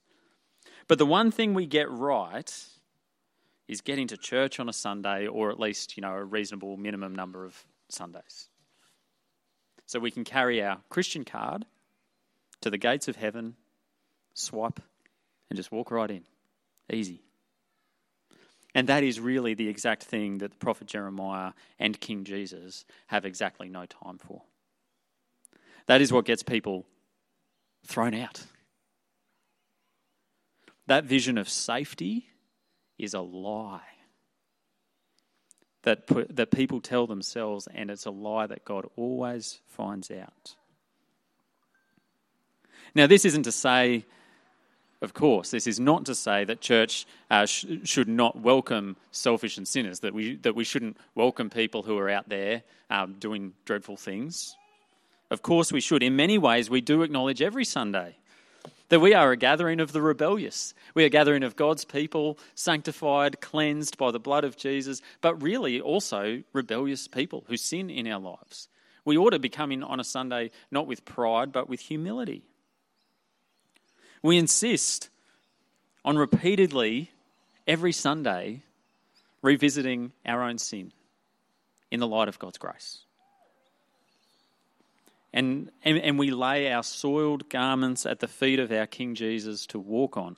But 0.87 0.99
the 0.99 1.07
one 1.07 1.33
thing 1.33 1.55
we 1.55 1.67
get 1.67 1.91
right 1.91 2.53
is 3.69 3.81
getting 3.81 4.09
to 4.09 4.17
church 4.17 4.61
on 4.61 4.69
a 4.69 4.73
Sunday, 4.73 5.27
or 5.27 5.51
at 5.51 5.59
least, 5.59 5.97
you 5.97 6.03
know, 6.03 6.13
a 6.13 6.25
reasonable 6.25 6.77
minimum 6.77 7.15
number 7.15 7.45
of 7.45 7.65
Sundays. 7.89 8.49
So 9.87 9.99
we 9.99 10.11
can 10.11 10.25
carry 10.25 10.63
our 10.63 10.79
Christian 10.89 11.25
card 11.25 11.65
to 12.61 12.71
the 12.71 12.79
gates 12.79 13.09
of 13.09 13.17
heaven, 13.17 13.57
swipe, 14.35 14.81
and 15.51 15.57
just 15.57 15.73
walk 15.73 15.91
right 15.91 16.11
in. 16.11 16.25
Easy. 16.93 17.23
And 18.75 18.89
that 18.89 19.05
is 19.05 19.21
really 19.21 19.55
the 19.55 19.69
exact 19.69 20.03
thing 20.03 20.39
that 20.39 20.51
the 20.51 20.57
prophet 20.57 20.89
Jeremiah 20.89 21.53
and 21.79 21.99
King 22.01 22.25
Jesus 22.25 22.85
have 23.07 23.25
exactly 23.25 23.69
no 23.69 23.87
time 23.87 24.19
for. 24.19 24.43
That 25.87 26.01
is 26.01 26.13
what 26.13 26.25
gets 26.25 26.43
people 26.43 26.87
thrown 27.87 28.15
out. 28.15 28.43
That 30.87 31.05
vision 31.05 31.39
of 31.39 31.49
safety 31.49 32.27
is 32.99 33.15
a 33.15 33.21
lie 33.21 33.81
that, 35.83 36.07
put, 36.07 36.35
that 36.37 36.51
people 36.51 36.81
tell 36.81 37.07
themselves, 37.07 37.69
and 37.75 37.91
it's 37.91 38.07
a 38.07 38.11
lie 38.11 38.47
that 38.47 38.65
God 38.65 38.87
always 38.97 39.61
finds 39.67 40.11
out. 40.11 40.57
Now, 42.95 43.07
this 43.07 43.25
isn't 43.25 43.43
to 43.43 43.53
say, 43.53 44.05
of 45.03 45.13
course, 45.15 45.51
this 45.51 45.67
is 45.67 45.79
not 45.79 46.07
to 46.07 46.15
say 46.15 46.45
that 46.45 46.61
church 46.61 47.07
uh, 47.31 47.45
sh- 47.47 47.67
should 47.85 48.09
not 48.09 48.41
welcome 48.41 48.97
selfish 49.11 49.59
and 49.59 49.69
sinners, 49.69 50.01
that 50.01 50.15
we, 50.15 50.37
that 50.37 50.55
we 50.55 50.65
shouldn't 50.65 50.97
welcome 51.15 51.51
people 51.51 51.83
who 51.83 51.99
are 51.99 52.09
out 52.09 52.29
there 52.29 52.63
um, 52.91 53.17
doing 53.19 53.53
dreadful 53.65 53.97
things. 53.97 54.57
Of 55.31 55.43
course, 55.43 55.73
we 55.73 55.81
should. 55.81 56.03
In 56.03 56.17
many 56.17 56.39
ways, 56.39 56.71
we 56.71 56.81
do 56.81 57.03
acknowledge 57.03 57.43
every 57.43 57.65
Sunday 57.65 58.17
that 58.89 59.01
we 59.01 59.15
are 59.15 59.33
a 59.33 59.37
gathering 59.37 59.81
of 59.81 59.93
the 59.93 60.03
rebellious. 60.03 60.75
We 60.95 61.05
are 61.05 61.07
a 61.07 61.11
gathering 61.11 61.43
of 61.43 61.57
God's 61.57 61.85
people, 61.85 62.39
sanctified, 62.55 63.41
cleansed 63.41 63.97
by 63.97 64.11
the 64.11 64.21
blood 64.21 64.45
of 64.45 64.57
Jesus, 64.57 65.01
but 65.21 65.43
really 65.43 65.81
also 65.81 66.43
rebellious 66.53 67.09
people 67.09 67.45
who 67.49 67.57
sin 67.57 67.91
in 67.91 68.07
our 68.07 68.21
lives. 68.21 68.69
We 69.05 69.17
ought 69.17 69.31
to 69.31 69.39
be 69.39 69.49
coming 69.49 69.83
on 69.83 70.01
a 70.01 70.05
Sunday 70.05 70.51
not 70.71 70.87
with 70.87 71.05
pride, 71.05 71.53
but 71.53 71.69
with 71.69 71.81
humility. 71.81 72.43
We 74.23 74.39
insist 74.39 75.11
on 76.05 76.17
repeatedly, 76.17 77.11
every 77.67 77.93
Sunday, 77.93 78.63
revisiting 79.43 80.13
our 80.25 80.43
own 80.43 80.59
sin 80.59 80.93
in 81.91 82.01
the 82.01 82.09
light 82.09 82.29
of 82.29 82.39
God's 82.39 82.59
grace 82.59 83.04
and, 85.35 85.73
and, 85.83 85.99
and 85.99 86.17
we 86.17 86.31
lay 86.31 86.73
our 86.73 86.85
soiled 86.85 87.51
garments 87.51 88.07
at 88.07 88.21
the 88.21 88.29
feet 88.29 88.61
of 88.61 88.71
our 88.71 88.87
King 88.87 89.17
Jesus 89.17 89.67
to 89.67 89.81
walk 89.81 90.17
on, 90.17 90.37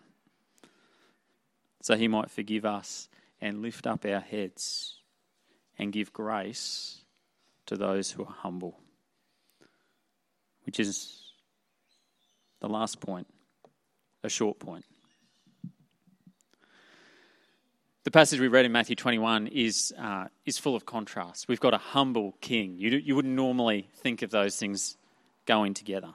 so 1.83 1.97
he 1.97 2.09
might 2.09 2.31
forgive 2.31 2.65
us 2.65 3.11
and 3.39 3.61
lift 3.61 3.87
up 3.87 4.07
our 4.07 4.21
heads 4.21 4.97
and 5.79 5.93
give 5.93 6.15
grace 6.15 7.03
to 7.67 7.77
those 7.77 8.13
who 8.13 8.23
are 8.23 8.35
humble. 8.39 8.81
Which 10.65 10.81
is 10.81 11.23
the 12.61 12.69
last 12.69 12.99
point, 12.99 13.27
a 14.25 14.31
short 14.31 14.59
point. 14.59 14.87
The 18.07 18.13
passage 18.13 18.39
we 18.39 18.47
read 18.47 18.65
in 18.65 18.71
Matthew 18.71 18.95
21 18.95 19.49
is, 19.49 19.93
uh, 19.99 20.27
is 20.45 20.59
full 20.59 20.77
of 20.77 20.87
contrast. 20.87 21.49
We've 21.49 21.59
got 21.59 21.75
a 21.75 21.79
humble 21.79 22.37
king. 22.41 22.77
You, 22.79 22.91
you 22.91 23.17
wouldn't 23.17 23.35
normally 23.35 23.89
think 23.95 24.23
of 24.23 24.31
those 24.31 24.55
things 24.55 24.97
going 25.45 25.75
together. 25.75 26.15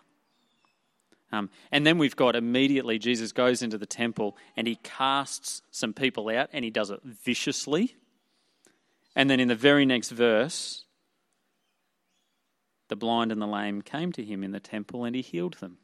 Um, 1.33 1.49
and 1.69 1.85
then 1.85 1.97
we've 1.97 2.15
got 2.15 2.37
immediately 2.37 2.97
Jesus 2.97 3.33
goes 3.33 3.61
into 3.61 3.77
the 3.77 3.85
temple 3.85 4.37
and 4.55 4.67
he 4.67 4.77
casts 4.77 5.63
some 5.69 5.91
people 5.91 6.29
out 6.29 6.47
and 6.53 6.63
he 6.63 6.71
does 6.71 6.91
it 6.91 7.01
viciously. 7.03 7.97
And 9.13 9.29
then 9.29 9.41
in 9.41 9.49
the 9.49 9.55
very 9.55 9.85
next 9.85 10.11
verse, 10.11 10.85
the 12.87 12.95
blind 12.95 13.33
and 13.33 13.41
the 13.41 13.47
lame 13.47 13.81
came 13.81 14.13
to 14.13 14.23
him 14.23 14.45
in 14.45 14.53
the 14.53 14.61
temple 14.61 15.03
and 15.03 15.13
he 15.13 15.21
healed 15.21 15.55
them. 15.55 15.77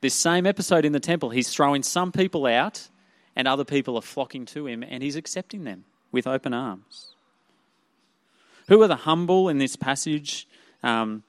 This 0.00 0.14
same 0.14 0.48
episode 0.48 0.84
in 0.84 0.90
the 0.90 0.98
temple, 0.98 1.30
he's 1.30 1.48
throwing 1.48 1.84
some 1.84 2.10
people 2.10 2.46
out 2.46 2.88
and 3.36 3.48
other 3.48 3.64
people 3.64 3.96
are 3.96 4.02
flocking 4.02 4.46
to 4.46 4.66
him, 4.66 4.82
and 4.82 5.02
he's 5.02 5.16
accepting 5.16 5.64
them 5.64 5.84
with 6.10 6.26
open 6.26 6.52
arms. 6.52 7.14
Who 8.68 8.82
are 8.82 8.88
the 8.88 8.96
humble 8.96 9.48
in 9.48 9.58
this 9.58 9.76
passage? 9.76 10.46
Um, 10.82 11.24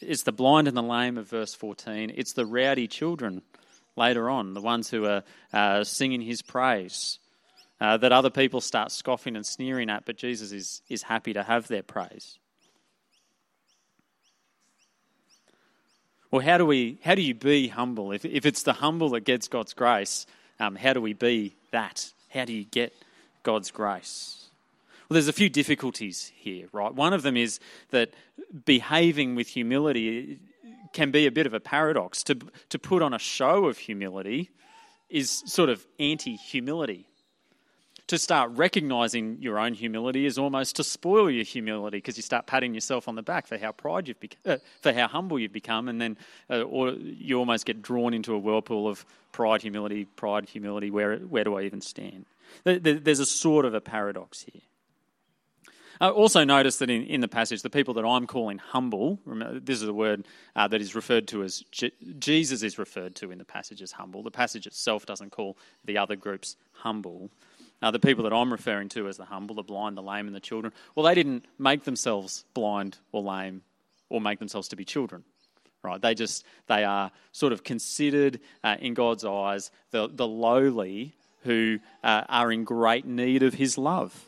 it's 0.00 0.22
the 0.22 0.32
blind 0.32 0.68
and 0.68 0.76
the 0.76 0.82
lame 0.82 1.18
of 1.18 1.28
verse 1.28 1.54
14. 1.54 2.12
It's 2.14 2.32
the 2.32 2.46
rowdy 2.46 2.86
children 2.86 3.42
later 3.96 4.28
on, 4.28 4.54
the 4.54 4.60
ones 4.60 4.90
who 4.90 5.06
are 5.06 5.22
uh, 5.52 5.84
singing 5.84 6.20
his 6.20 6.42
praise, 6.42 7.18
uh, 7.80 7.96
that 7.96 8.12
other 8.12 8.30
people 8.30 8.60
start 8.60 8.92
scoffing 8.92 9.36
and 9.36 9.46
sneering 9.46 9.90
at, 9.90 10.04
but 10.04 10.16
Jesus 10.16 10.52
is, 10.52 10.82
is 10.88 11.02
happy 11.02 11.32
to 11.32 11.42
have 11.42 11.68
their 11.68 11.82
praise. 11.82 12.38
Well, 16.30 16.44
how 16.44 16.58
do 16.58 16.66
we? 16.66 16.98
How 17.02 17.14
do 17.14 17.22
you 17.22 17.34
be 17.34 17.68
humble? 17.68 18.12
If, 18.12 18.24
if 18.24 18.44
it's 18.44 18.64
the 18.64 18.74
humble 18.74 19.10
that 19.10 19.20
gets 19.20 19.48
God's 19.48 19.72
grace, 19.74 20.26
um, 20.58 20.76
how 20.76 20.92
do 20.92 21.00
we 21.00 21.12
be 21.12 21.54
that? 21.70 22.12
How 22.30 22.44
do 22.44 22.52
you 22.52 22.64
get 22.64 22.92
God's 23.42 23.70
grace? 23.70 24.46
Well, 25.08 25.14
there's 25.14 25.28
a 25.28 25.32
few 25.32 25.48
difficulties 25.48 26.32
here, 26.36 26.66
right? 26.72 26.92
One 26.92 27.12
of 27.12 27.22
them 27.22 27.36
is 27.36 27.60
that 27.90 28.10
behaving 28.64 29.36
with 29.36 29.48
humility 29.48 30.40
can 30.92 31.10
be 31.10 31.26
a 31.26 31.30
bit 31.30 31.46
of 31.46 31.54
a 31.54 31.60
paradox. 31.60 32.24
To, 32.24 32.36
to 32.70 32.78
put 32.78 33.02
on 33.02 33.14
a 33.14 33.18
show 33.18 33.66
of 33.66 33.78
humility 33.78 34.50
is 35.08 35.42
sort 35.46 35.68
of 35.68 35.86
anti 36.00 36.36
humility. 36.36 37.06
To 38.08 38.18
start 38.18 38.52
recognizing 38.52 39.38
your 39.40 39.58
own 39.58 39.74
humility 39.74 40.26
is 40.26 40.38
almost 40.38 40.76
to 40.76 40.84
spoil 40.84 41.28
your 41.28 41.42
humility 41.42 41.96
because 41.96 42.16
you 42.16 42.22
start 42.22 42.46
patting 42.46 42.72
yourself 42.72 43.08
on 43.08 43.16
the 43.16 43.22
back 43.22 43.48
for 43.48 43.58
how 43.58 43.72
pride 43.72 44.06
you've 44.06 44.18
uh, 44.44 44.58
for 44.80 44.92
how 44.92 45.08
humble 45.08 45.40
you've 45.40 45.52
become, 45.52 45.88
and 45.88 46.00
then 46.00 46.16
uh, 46.48 46.62
or 46.62 46.90
you 46.90 47.36
almost 47.36 47.66
get 47.66 47.82
drawn 47.82 48.14
into 48.14 48.32
a 48.32 48.38
whirlpool 48.38 48.86
of 48.86 49.04
pride, 49.32 49.62
humility, 49.62 50.04
pride, 50.04 50.48
humility. 50.48 50.88
Where 50.88 51.16
where 51.18 51.42
do 51.42 51.56
I 51.56 51.62
even 51.62 51.80
stand? 51.80 52.26
There's 52.64 53.18
a 53.18 53.26
sort 53.26 53.64
of 53.64 53.74
a 53.74 53.80
paradox 53.80 54.42
here. 54.42 54.62
I 56.00 56.10
also 56.10 56.44
notice 56.44 56.78
that 56.78 56.90
in, 56.90 57.04
in 57.04 57.20
the 57.22 57.28
passage, 57.28 57.62
the 57.62 57.70
people 57.70 57.94
that 57.94 58.04
I'm 58.04 58.26
calling 58.26 58.58
humble, 58.58 59.18
remember, 59.24 59.60
this 59.60 59.80
is 59.80 59.88
a 59.88 59.94
word 59.94 60.26
uh, 60.54 60.68
that 60.68 60.80
is 60.80 60.94
referred 60.94 61.26
to 61.28 61.42
as 61.42 61.64
Je- 61.72 61.92
Jesus 62.18 62.62
is 62.62 62.78
referred 62.78 63.14
to 63.16 63.30
in 63.30 63.38
the 63.38 63.44
passage 63.44 63.80
as 63.80 63.92
humble. 63.92 64.22
The 64.22 64.30
passage 64.30 64.66
itself 64.66 65.06
doesn't 65.06 65.30
call 65.30 65.56
the 65.84 65.96
other 65.98 66.14
groups 66.14 66.56
humble. 66.72 67.30
Uh, 67.82 67.90
the 67.90 67.98
people 67.98 68.24
that 68.24 68.32
I'm 68.32 68.50
referring 68.50 68.88
to 68.90 69.06
as 69.06 69.16
the 69.16 69.26
humble, 69.26 69.54
the 69.54 69.62
blind, 69.62 69.96
the 69.96 70.02
lame, 70.02 70.26
and 70.26 70.34
the 70.34 70.40
children, 70.40 70.72
well, 70.94 71.04
they 71.04 71.14
didn't 71.14 71.44
make 71.58 71.84
themselves 71.84 72.44
blind 72.54 72.98
or 73.12 73.22
lame 73.22 73.62
or 74.08 74.20
make 74.20 74.38
themselves 74.38 74.68
to 74.68 74.76
be 74.76 74.84
children. 74.84 75.24
Right? 75.82 76.00
They 76.00 76.14
just 76.14 76.44
they 76.66 76.84
are 76.84 77.12
sort 77.32 77.52
of 77.52 77.62
considered 77.62 78.40
uh, 78.64 78.76
in 78.80 78.94
God's 78.94 79.24
eyes 79.24 79.70
the 79.90 80.08
the 80.08 80.26
lowly 80.26 81.14
who 81.42 81.78
uh, 82.02 82.24
are 82.28 82.50
in 82.50 82.64
great 82.64 83.04
need 83.06 83.42
of 83.42 83.54
His 83.54 83.78
love. 83.78 84.24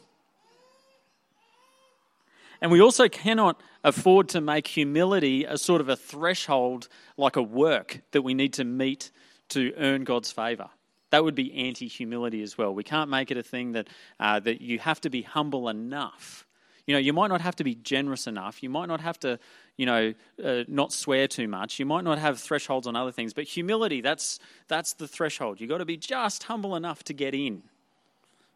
And 2.60 2.70
we 2.70 2.80
also 2.80 3.08
cannot 3.08 3.60
afford 3.84 4.28
to 4.30 4.40
make 4.40 4.66
humility 4.66 5.44
a 5.44 5.58
sort 5.58 5.80
of 5.80 5.88
a 5.88 5.96
threshold, 5.96 6.88
like 7.16 7.36
a 7.36 7.42
work 7.42 8.00
that 8.12 8.22
we 8.22 8.34
need 8.34 8.52
to 8.54 8.64
meet 8.64 9.10
to 9.50 9.72
earn 9.76 10.04
God's 10.04 10.32
favour. 10.32 10.70
That 11.10 11.24
would 11.24 11.34
be 11.34 11.52
anti 11.54 11.88
humility 11.88 12.42
as 12.42 12.58
well. 12.58 12.74
We 12.74 12.84
can't 12.84 13.10
make 13.10 13.30
it 13.30 13.36
a 13.36 13.42
thing 13.42 13.72
that, 13.72 13.88
uh, 14.20 14.40
that 14.40 14.60
you 14.60 14.78
have 14.78 15.00
to 15.02 15.10
be 15.10 15.22
humble 15.22 15.68
enough. 15.68 16.46
You 16.86 16.94
know, 16.94 16.98
you 16.98 17.12
might 17.12 17.28
not 17.28 17.42
have 17.42 17.56
to 17.56 17.64
be 17.64 17.74
generous 17.74 18.26
enough. 18.26 18.62
You 18.62 18.70
might 18.70 18.86
not 18.86 19.00
have 19.00 19.20
to, 19.20 19.38
you 19.76 19.84
know, 19.84 20.14
uh, 20.42 20.64
not 20.68 20.90
swear 20.92 21.28
too 21.28 21.46
much. 21.46 21.78
You 21.78 21.84
might 21.84 22.04
not 22.04 22.18
have 22.18 22.40
thresholds 22.40 22.86
on 22.86 22.96
other 22.96 23.12
things. 23.12 23.34
But 23.34 23.44
humility, 23.44 24.00
that's, 24.00 24.38
that's 24.68 24.94
the 24.94 25.06
threshold. 25.06 25.60
You've 25.60 25.68
got 25.68 25.78
to 25.78 25.84
be 25.84 25.98
just 25.98 26.44
humble 26.44 26.76
enough 26.76 27.04
to 27.04 27.12
get 27.12 27.34
in. 27.34 27.62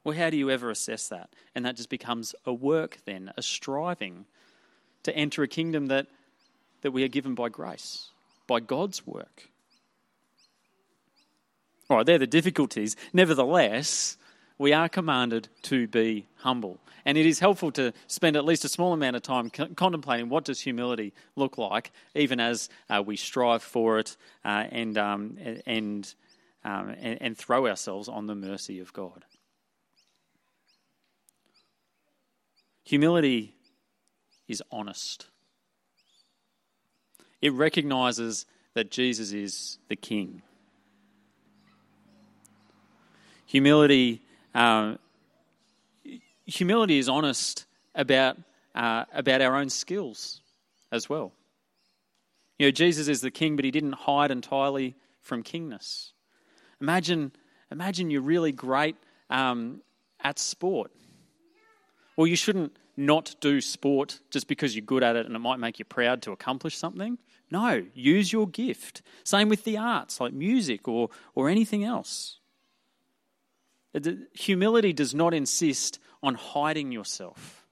Well, 0.03 0.17
how 0.17 0.31
do 0.31 0.37
you 0.37 0.51
ever 0.51 0.71
assess 0.71 1.09
that? 1.09 1.31
And 1.55 1.65
that 1.67 1.77
just 1.77 1.91
becomes 1.91 2.35
a 2.47 2.53
work 2.53 2.99
then, 3.05 3.33
a 3.37 3.43
striving 3.43 4.25
to 5.03 5.15
enter 5.15 5.43
a 5.43 5.49
kingdom 5.49 5.87
that, 5.87 6.07
that 6.81 6.91
we 6.91 7.05
are 7.05 7.09
given 7.09 7.35
by 7.35 7.51
grace, 7.51 8.09
by 8.47 8.61
God's 8.61 9.07
work. 9.07 9.49
All 11.93 11.99
right, 11.99 12.07
they're 12.07 12.17
the 12.17 12.27
difficulties. 12.27 12.97
Nevertheless, 13.13 14.17
we 14.57 14.73
are 14.73 14.89
commanded 14.89 15.51
to 15.65 15.87
be 15.87 16.27
humble. 16.37 16.81
And 17.05 17.19
it 17.19 17.27
is 17.27 17.39
helpful 17.39 17.71
to 17.73 17.93
spend 18.07 18.35
at 18.35 18.47
least 18.47 18.65
a 18.65 18.71
small 18.71 18.95
amount 18.95 19.17
of 19.17 19.21
time 19.21 19.51
contemplating 19.51 20.31
what 20.31 20.47
does 20.47 20.59
humility 20.59 21.13
look 21.37 21.59
like, 21.59 21.93
even 22.15 22.41
as 22.41 22.71
uh, 22.89 23.03
we 23.05 23.17
strive 23.17 23.63
for 23.63 23.99
it 23.99 24.17
uh, 24.43 24.65
and, 24.71 24.97
um, 24.97 25.37
and, 25.67 26.15
um, 26.65 26.97
and, 26.99 27.21
and 27.21 27.37
throw 27.37 27.67
ourselves 27.67 28.09
on 28.09 28.27
the 28.27 28.35
mercy 28.35 28.81
of 28.81 28.95
God. 28.95 29.27
Humility 32.85 33.53
is 34.49 34.63
honest. 34.71 35.27
It 37.43 37.53
recognizes 37.53 38.47
that 38.73 38.91
Jesus 38.91 39.33
is 39.35 39.79
the 39.91 39.97
King. 39.97 40.41
Humility, 43.53 44.23
uh, 44.55 44.95
humility 46.47 46.99
is 46.99 47.09
honest 47.09 47.67
about, 47.95 48.37
uh, 48.75 49.05
about 49.13 49.41
our 49.41 49.57
own 49.57 49.69
skills 49.69 50.41
as 50.91 51.09
well. 51.09 51.33
You 52.59 52.67
know, 52.67 52.71
Jesus 52.71 53.09
is 53.09 53.21
the 53.21 53.31
King, 53.31 53.57
but 53.57 53.65
he 53.65 53.71
didn't 53.71 53.93
hide 53.93 54.31
entirely 54.31 54.95
from 55.21 55.43
kingness. 55.43 56.13
Imagine, 56.81 57.33
imagine 57.71 58.11
you're 58.11 58.23
really 58.23 58.53
great 58.53 58.97
um, 59.31 59.83
at 60.21 60.39
sport 60.39 60.91
well, 62.17 62.27
you 62.27 62.37
shouldn't 62.37 62.77
not 62.97 63.35
do 63.41 63.61
sport 63.61 64.21
just 64.31 64.47
because 64.47 64.77
you're 64.77 64.85
good 64.85 65.03
at 65.03 65.17
it 65.17 65.27
and 65.27 65.35
it 65.35 65.39
might 65.39 65.59
make 65.59 65.79
you 65.79 65.85
proud 65.85 66.23
to 66.23 66.33
accomplish 66.33 66.77
something. 66.77 67.19
No, 67.51 67.85
use 67.95 68.33
your 68.33 68.47
gift. 68.47 69.03
Same 69.25 69.49
with 69.49 69.65
the 69.65 69.79
arts, 69.79 70.21
like 70.21 70.33
music 70.33 70.87
or, 70.89 71.09
or 71.35 71.49
anything 71.49 71.85
else. 71.85 72.39
Humility 74.35 74.93
does 74.93 75.15
not 75.15 75.35
insist 75.35 75.99
on 76.23 76.35
hiding 76.35 76.93
yourself. 76.93 77.67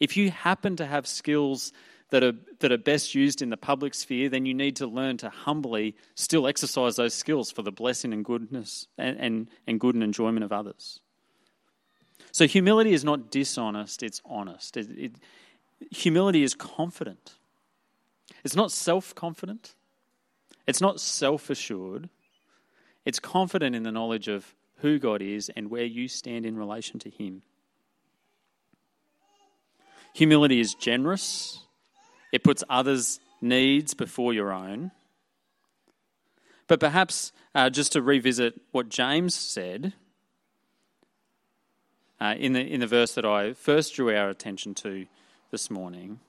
If 0.00 0.16
you 0.16 0.30
happen 0.30 0.76
to 0.76 0.86
have 0.86 1.06
skills 1.06 1.72
that 2.10 2.22
are, 2.22 2.34
that 2.60 2.72
are 2.72 2.78
best 2.78 3.14
used 3.14 3.42
in 3.42 3.50
the 3.50 3.56
public 3.56 3.94
sphere, 3.94 4.28
then 4.28 4.46
you 4.46 4.54
need 4.54 4.76
to 4.76 4.86
learn 4.86 5.16
to 5.18 5.30
humbly 5.30 5.94
still 6.14 6.46
exercise 6.46 6.96
those 6.96 7.14
skills 7.14 7.50
for 7.50 7.62
the 7.62 7.72
blessing 7.72 8.12
and 8.12 8.24
goodness 8.24 8.86
and, 8.98 9.16
and, 9.18 9.48
and 9.66 9.80
good 9.80 9.94
and 9.94 10.04
enjoyment 10.04 10.44
of 10.44 10.52
others. 10.52 11.00
So 12.32 12.46
humility 12.46 12.92
is 12.92 13.04
not 13.04 13.30
dishonest, 13.30 14.02
it's 14.02 14.20
honest. 14.24 14.76
It, 14.76 14.88
it, 14.98 15.12
humility 15.90 16.42
is 16.42 16.54
confident. 16.54 17.34
It's 18.42 18.56
not 18.56 18.72
self 18.72 19.14
confident, 19.14 19.74
it's 20.66 20.80
not 20.80 21.00
self 21.00 21.50
assured. 21.50 22.08
It's 23.04 23.18
confident 23.18 23.76
in 23.76 23.82
the 23.82 23.92
knowledge 23.92 24.28
of 24.28 24.54
who 24.78 24.98
God 24.98 25.22
is 25.22 25.50
and 25.56 25.70
where 25.70 25.84
you 25.84 26.08
stand 26.08 26.46
in 26.46 26.56
relation 26.56 26.98
to 27.00 27.10
Him. 27.10 27.42
Humility 30.14 30.60
is 30.60 30.74
generous, 30.74 31.60
it 32.32 32.44
puts 32.44 32.62
others' 32.68 33.20
needs 33.40 33.94
before 33.94 34.32
your 34.32 34.52
own. 34.52 34.90
But 36.66 36.80
perhaps 36.80 37.32
uh, 37.54 37.70
just 37.70 37.92
to 37.92 38.02
revisit 38.02 38.60
what 38.72 38.88
James 38.88 39.34
said, 39.34 39.92
uh, 42.20 42.34
in, 42.38 42.52
the, 42.52 42.60
in 42.60 42.80
the 42.80 42.86
verse 42.86 43.14
that 43.14 43.24
I 43.24 43.52
first 43.52 43.94
drew 43.94 44.14
our 44.14 44.30
attention 44.30 44.74
to 44.76 45.06
this 45.50 45.70
morning. 45.70 46.20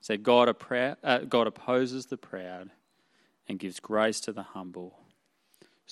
said, 0.00 0.22
God, 0.22 0.48
uh, 1.04 1.18
God 1.18 1.46
opposes 1.46 2.06
the 2.06 2.16
proud 2.16 2.70
and 3.48 3.58
gives 3.58 3.78
grace 3.78 4.20
to 4.20 4.32
the 4.32 4.42
humble. 4.42 4.98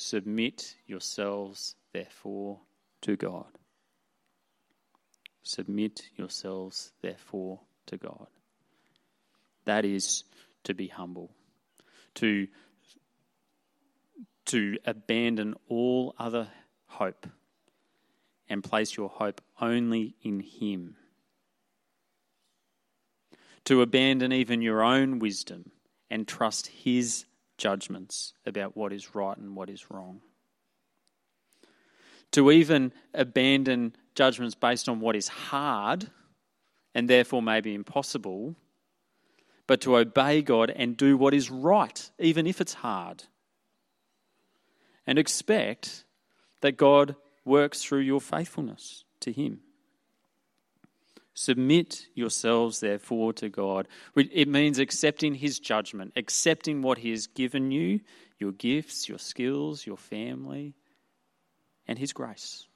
Submit 0.00 0.76
yourselves, 0.87 1.74
therefore, 1.92 2.61
to 3.00 3.16
God. 3.16 3.58
Submit 5.42 6.02
yourselves, 6.16 6.92
therefore, 7.02 7.58
to 7.87 7.96
God. 7.96 8.28
That 9.64 9.84
is 9.84 10.22
to 10.62 10.72
be 10.72 10.87
humble, 10.87 11.32
to, 12.14 12.46
to 14.46 14.78
abandon 14.84 15.56
all 15.66 16.14
other 16.16 16.48
hope 16.87 17.26
and 18.48 18.62
place 18.62 18.96
your 18.96 19.08
hope 19.08 19.40
only 19.61 20.14
in 20.22 20.38
Him. 20.38 20.94
To 23.64 23.82
abandon 23.82 24.32
even 24.32 24.62
your 24.62 24.80
own 24.80 25.18
wisdom 25.18 25.72
and 26.08 26.28
trust 26.28 26.68
His 26.68 27.24
judgments 27.58 28.32
about 28.46 28.76
what 28.76 28.92
is 28.92 29.14
right 29.14 29.36
and 29.36 29.54
what 29.54 29.68
is 29.68 29.90
wrong. 29.90 30.20
To 32.32 32.50
even 32.50 32.92
abandon 33.12 33.94
judgments 34.14 34.54
based 34.54 34.88
on 34.88 35.00
what 35.00 35.16
is 35.16 35.28
hard 35.28 36.10
and 36.94 37.08
therefore 37.08 37.42
may 37.42 37.60
be 37.60 37.74
impossible, 37.74 38.54
but 39.66 39.80
to 39.82 39.96
obey 39.96 40.42
God 40.42 40.70
and 40.70 40.96
do 40.96 41.16
what 41.16 41.34
is 41.34 41.50
right, 41.50 42.10
even 42.18 42.46
if 42.46 42.60
it's 42.60 42.74
hard. 42.74 43.24
And 45.06 45.18
expect 45.18 46.04
that 46.60 46.76
God 46.76 47.16
works 47.44 47.82
through 47.82 48.00
your 48.00 48.20
faithfulness 48.20 49.04
to 49.20 49.32
Him. 49.32 49.60
Submit 51.40 52.09
yourselves, 52.16 52.81
therefore, 52.81 53.33
to 53.35 53.48
God. 53.48 53.87
It 54.16 54.48
means 54.48 54.81
accepting 54.81 55.35
His 55.35 55.61
judgment, 55.61 56.12
accepting 56.16 56.83
what 56.83 56.98
He 56.98 57.12
has 57.12 57.29
given 57.29 57.70
you 57.70 58.01
your 58.40 58.51
gifts, 58.51 59.09
your 59.09 59.20
skills, 59.20 59.87
your 59.87 59.96
family, 59.96 60.74
and 61.87 61.96
His 61.96 62.12
grace. 62.12 62.66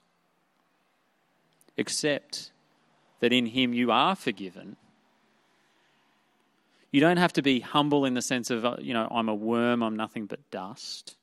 Accept 1.77 2.53
that 3.18 3.33
in 3.33 3.46
Him 3.46 3.75
you 3.75 3.90
are 3.90 4.14
forgiven. 4.14 4.77
You 6.92 7.01
don't 7.01 7.16
have 7.16 7.33
to 7.33 7.42
be 7.42 7.59
humble 7.59 8.05
in 8.05 8.14
the 8.14 8.22
sense 8.22 8.48
of, 8.48 8.64
uh, 8.64 8.77
you 8.79 8.94
know, 8.94 9.09
I'm 9.11 9.29
a 9.29 9.35
worm, 9.35 9.83
I'm 9.83 9.96
nothing 9.96 10.27
but 10.27 10.38
dust, 10.53 11.16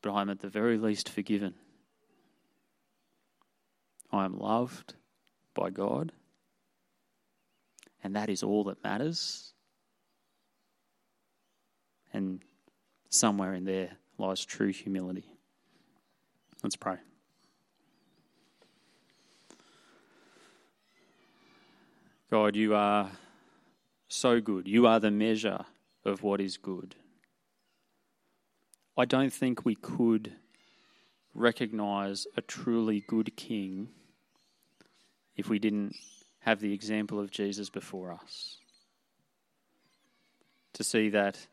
but 0.00 0.12
I'm 0.12 0.30
at 0.30 0.38
the 0.38 0.48
very 0.48 0.78
least 0.78 1.08
forgiven. 1.08 1.54
I 4.12 4.24
am 4.24 4.38
loved 4.38 4.94
by 5.54 5.70
God, 5.70 6.12
and 8.02 8.16
that 8.16 8.28
is 8.28 8.42
all 8.42 8.64
that 8.64 8.82
matters. 8.82 9.52
And 12.12 12.42
somewhere 13.08 13.54
in 13.54 13.64
there 13.64 13.96
lies 14.18 14.44
true 14.44 14.72
humility. 14.72 15.24
Let's 16.62 16.76
pray. 16.76 16.96
God, 22.30 22.56
you 22.56 22.74
are 22.74 23.10
so 24.08 24.40
good. 24.40 24.66
You 24.66 24.86
are 24.86 25.00
the 25.00 25.10
measure 25.10 25.64
of 26.04 26.22
what 26.22 26.40
is 26.40 26.56
good. 26.56 26.94
I 28.96 29.04
don't 29.04 29.32
think 29.32 29.64
we 29.64 29.74
could 29.74 30.32
recognize 31.34 32.26
a 32.36 32.42
truly 32.42 33.04
good 33.06 33.36
king 33.36 33.88
if 35.36 35.48
we 35.48 35.58
didn't 35.58 35.96
have 36.40 36.60
the 36.60 36.72
example 36.72 37.20
of 37.20 37.30
Jesus 37.30 37.70
before 37.70 38.12
us. 38.12 38.58
To 40.74 40.84
see 40.84 41.08
that 41.10 41.46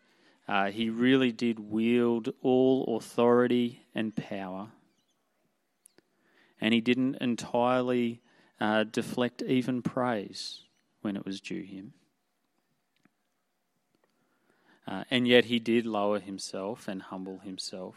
uh, 0.47 0.71
he 0.71 0.89
really 0.89 1.31
did 1.31 1.59
wield 1.59 2.33
all 2.41 2.97
authority 2.97 3.83
and 3.93 4.15
power, 4.15 4.69
and 6.59 6.73
he 6.73 6.81
didn't 6.81 7.15
entirely 7.17 8.21
uh, 8.59 8.83
deflect 8.85 9.41
even 9.43 9.81
praise 9.81 10.61
when 11.01 11.15
it 11.15 11.25
was 11.25 11.39
due 11.39 11.61
him. 11.61 11.93
Uh, 14.87 15.03
and 15.11 15.27
yet 15.27 15.45
he 15.45 15.59
did 15.59 15.85
lower 15.85 16.19
himself 16.19 16.87
and 16.87 17.03
humble 17.03 17.39
himself. 17.39 17.95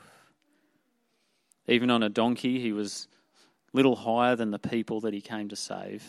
Even 1.67 1.91
on 1.91 2.03
a 2.03 2.11
donkey, 2.11 2.61
he 2.61 2.73
was 2.73 3.09
little 3.73 3.97
higher 3.97 4.37
than 4.37 4.51
the 4.51 4.59
people 4.59 5.01
that 5.01 5.15
he 5.15 5.21
came 5.21 5.49
to 5.49 5.57
save. 5.57 6.05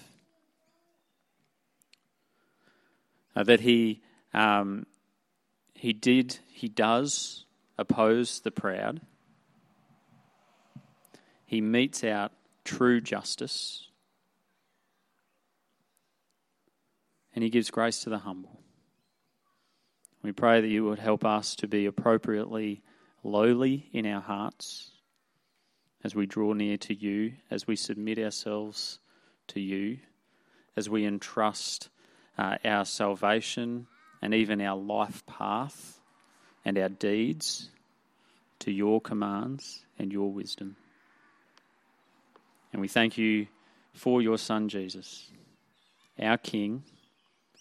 Uh, 3.36 3.44
that 3.44 3.62
he 3.62 4.02
um, 4.34 4.86
he 5.74 5.94
did 5.94 6.40
he 6.52 6.68
does 6.68 7.46
oppose 7.78 8.42
the 8.42 8.52
proud. 8.52 9.02
He 11.46 11.62
metes 11.62 12.04
out 12.04 12.32
true 12.64 13.02
justice. 13.02 13.88
And 17.36 17.44
he 17.44 17.50
gives 17.50 17.72
grace 17.72 18.02
to 18.02 18.10
the 18.12 18.20
humble. 18.20 18.60
We 20.22 20.32
pray 20.32 20.62
that 20.62 20.68
you 20.68 20.86
would 20.86 21.00
help 21.00 21.26
us 21.26 21.56
to 21.58 21.68
be 21.68 21.88
appropriately 21.88 22.84
lowly 23.24 23.90
in 23.92 24.06
our 24.06 24.22
hearts 24.22 24.93
as 26.04 26.16
we 26.16 26.26
draw 26.26 26.54
near 26.54 26.78
to 26.78 26.94
you, 26.94 27.34
as 27.50 27.66
we 27.66 27.76
submit 27.76 28.20
ourselves 28.20 29.00
to 29.48 29.60
you, 29.60 30.00
as 30.76 30.90
we 30.90 31.06
entrust 31.06 31.90
uh, 32.38 32.58
our 32.66 32.86
salvation 32.86 33.88
and 34.22 34.34
even 34.34 34.62
our 34.62 34.78
life 34.78 35.26
path 35.26 36.00
and 36.66 36.78
our 36.78 36.90
deeds 36.90 37.70
to 38.60 38.72
your 38.72 39.00
commands 39.00 39.86
and 40.00 40.12
your 40.12 40.32
wisdom. 40.32 40.76
And 42.72 42.82
we 42.82 42.88
thank 42.88 43.18
you 43.18 43.48
for 43.94 44.22
your 44.22 44.38
Son 44.38 44.68
Jesus, 44.68 45.30
our 46.20 46.38
King, 46.38 46.84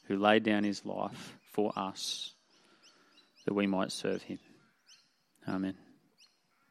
who 0.07 0.17
laid 0.17 0.43
down 0.43 0.65
his 0.65 0.85
life 0.87 1.37
for 1.53 1.73
us 1.77 2.33
that 3.45 3.55
we 3.55 3.67
might 3.67 3.93
serve 3.93 4.23
him. 4.23 4.39
Amen. 5.47 5.92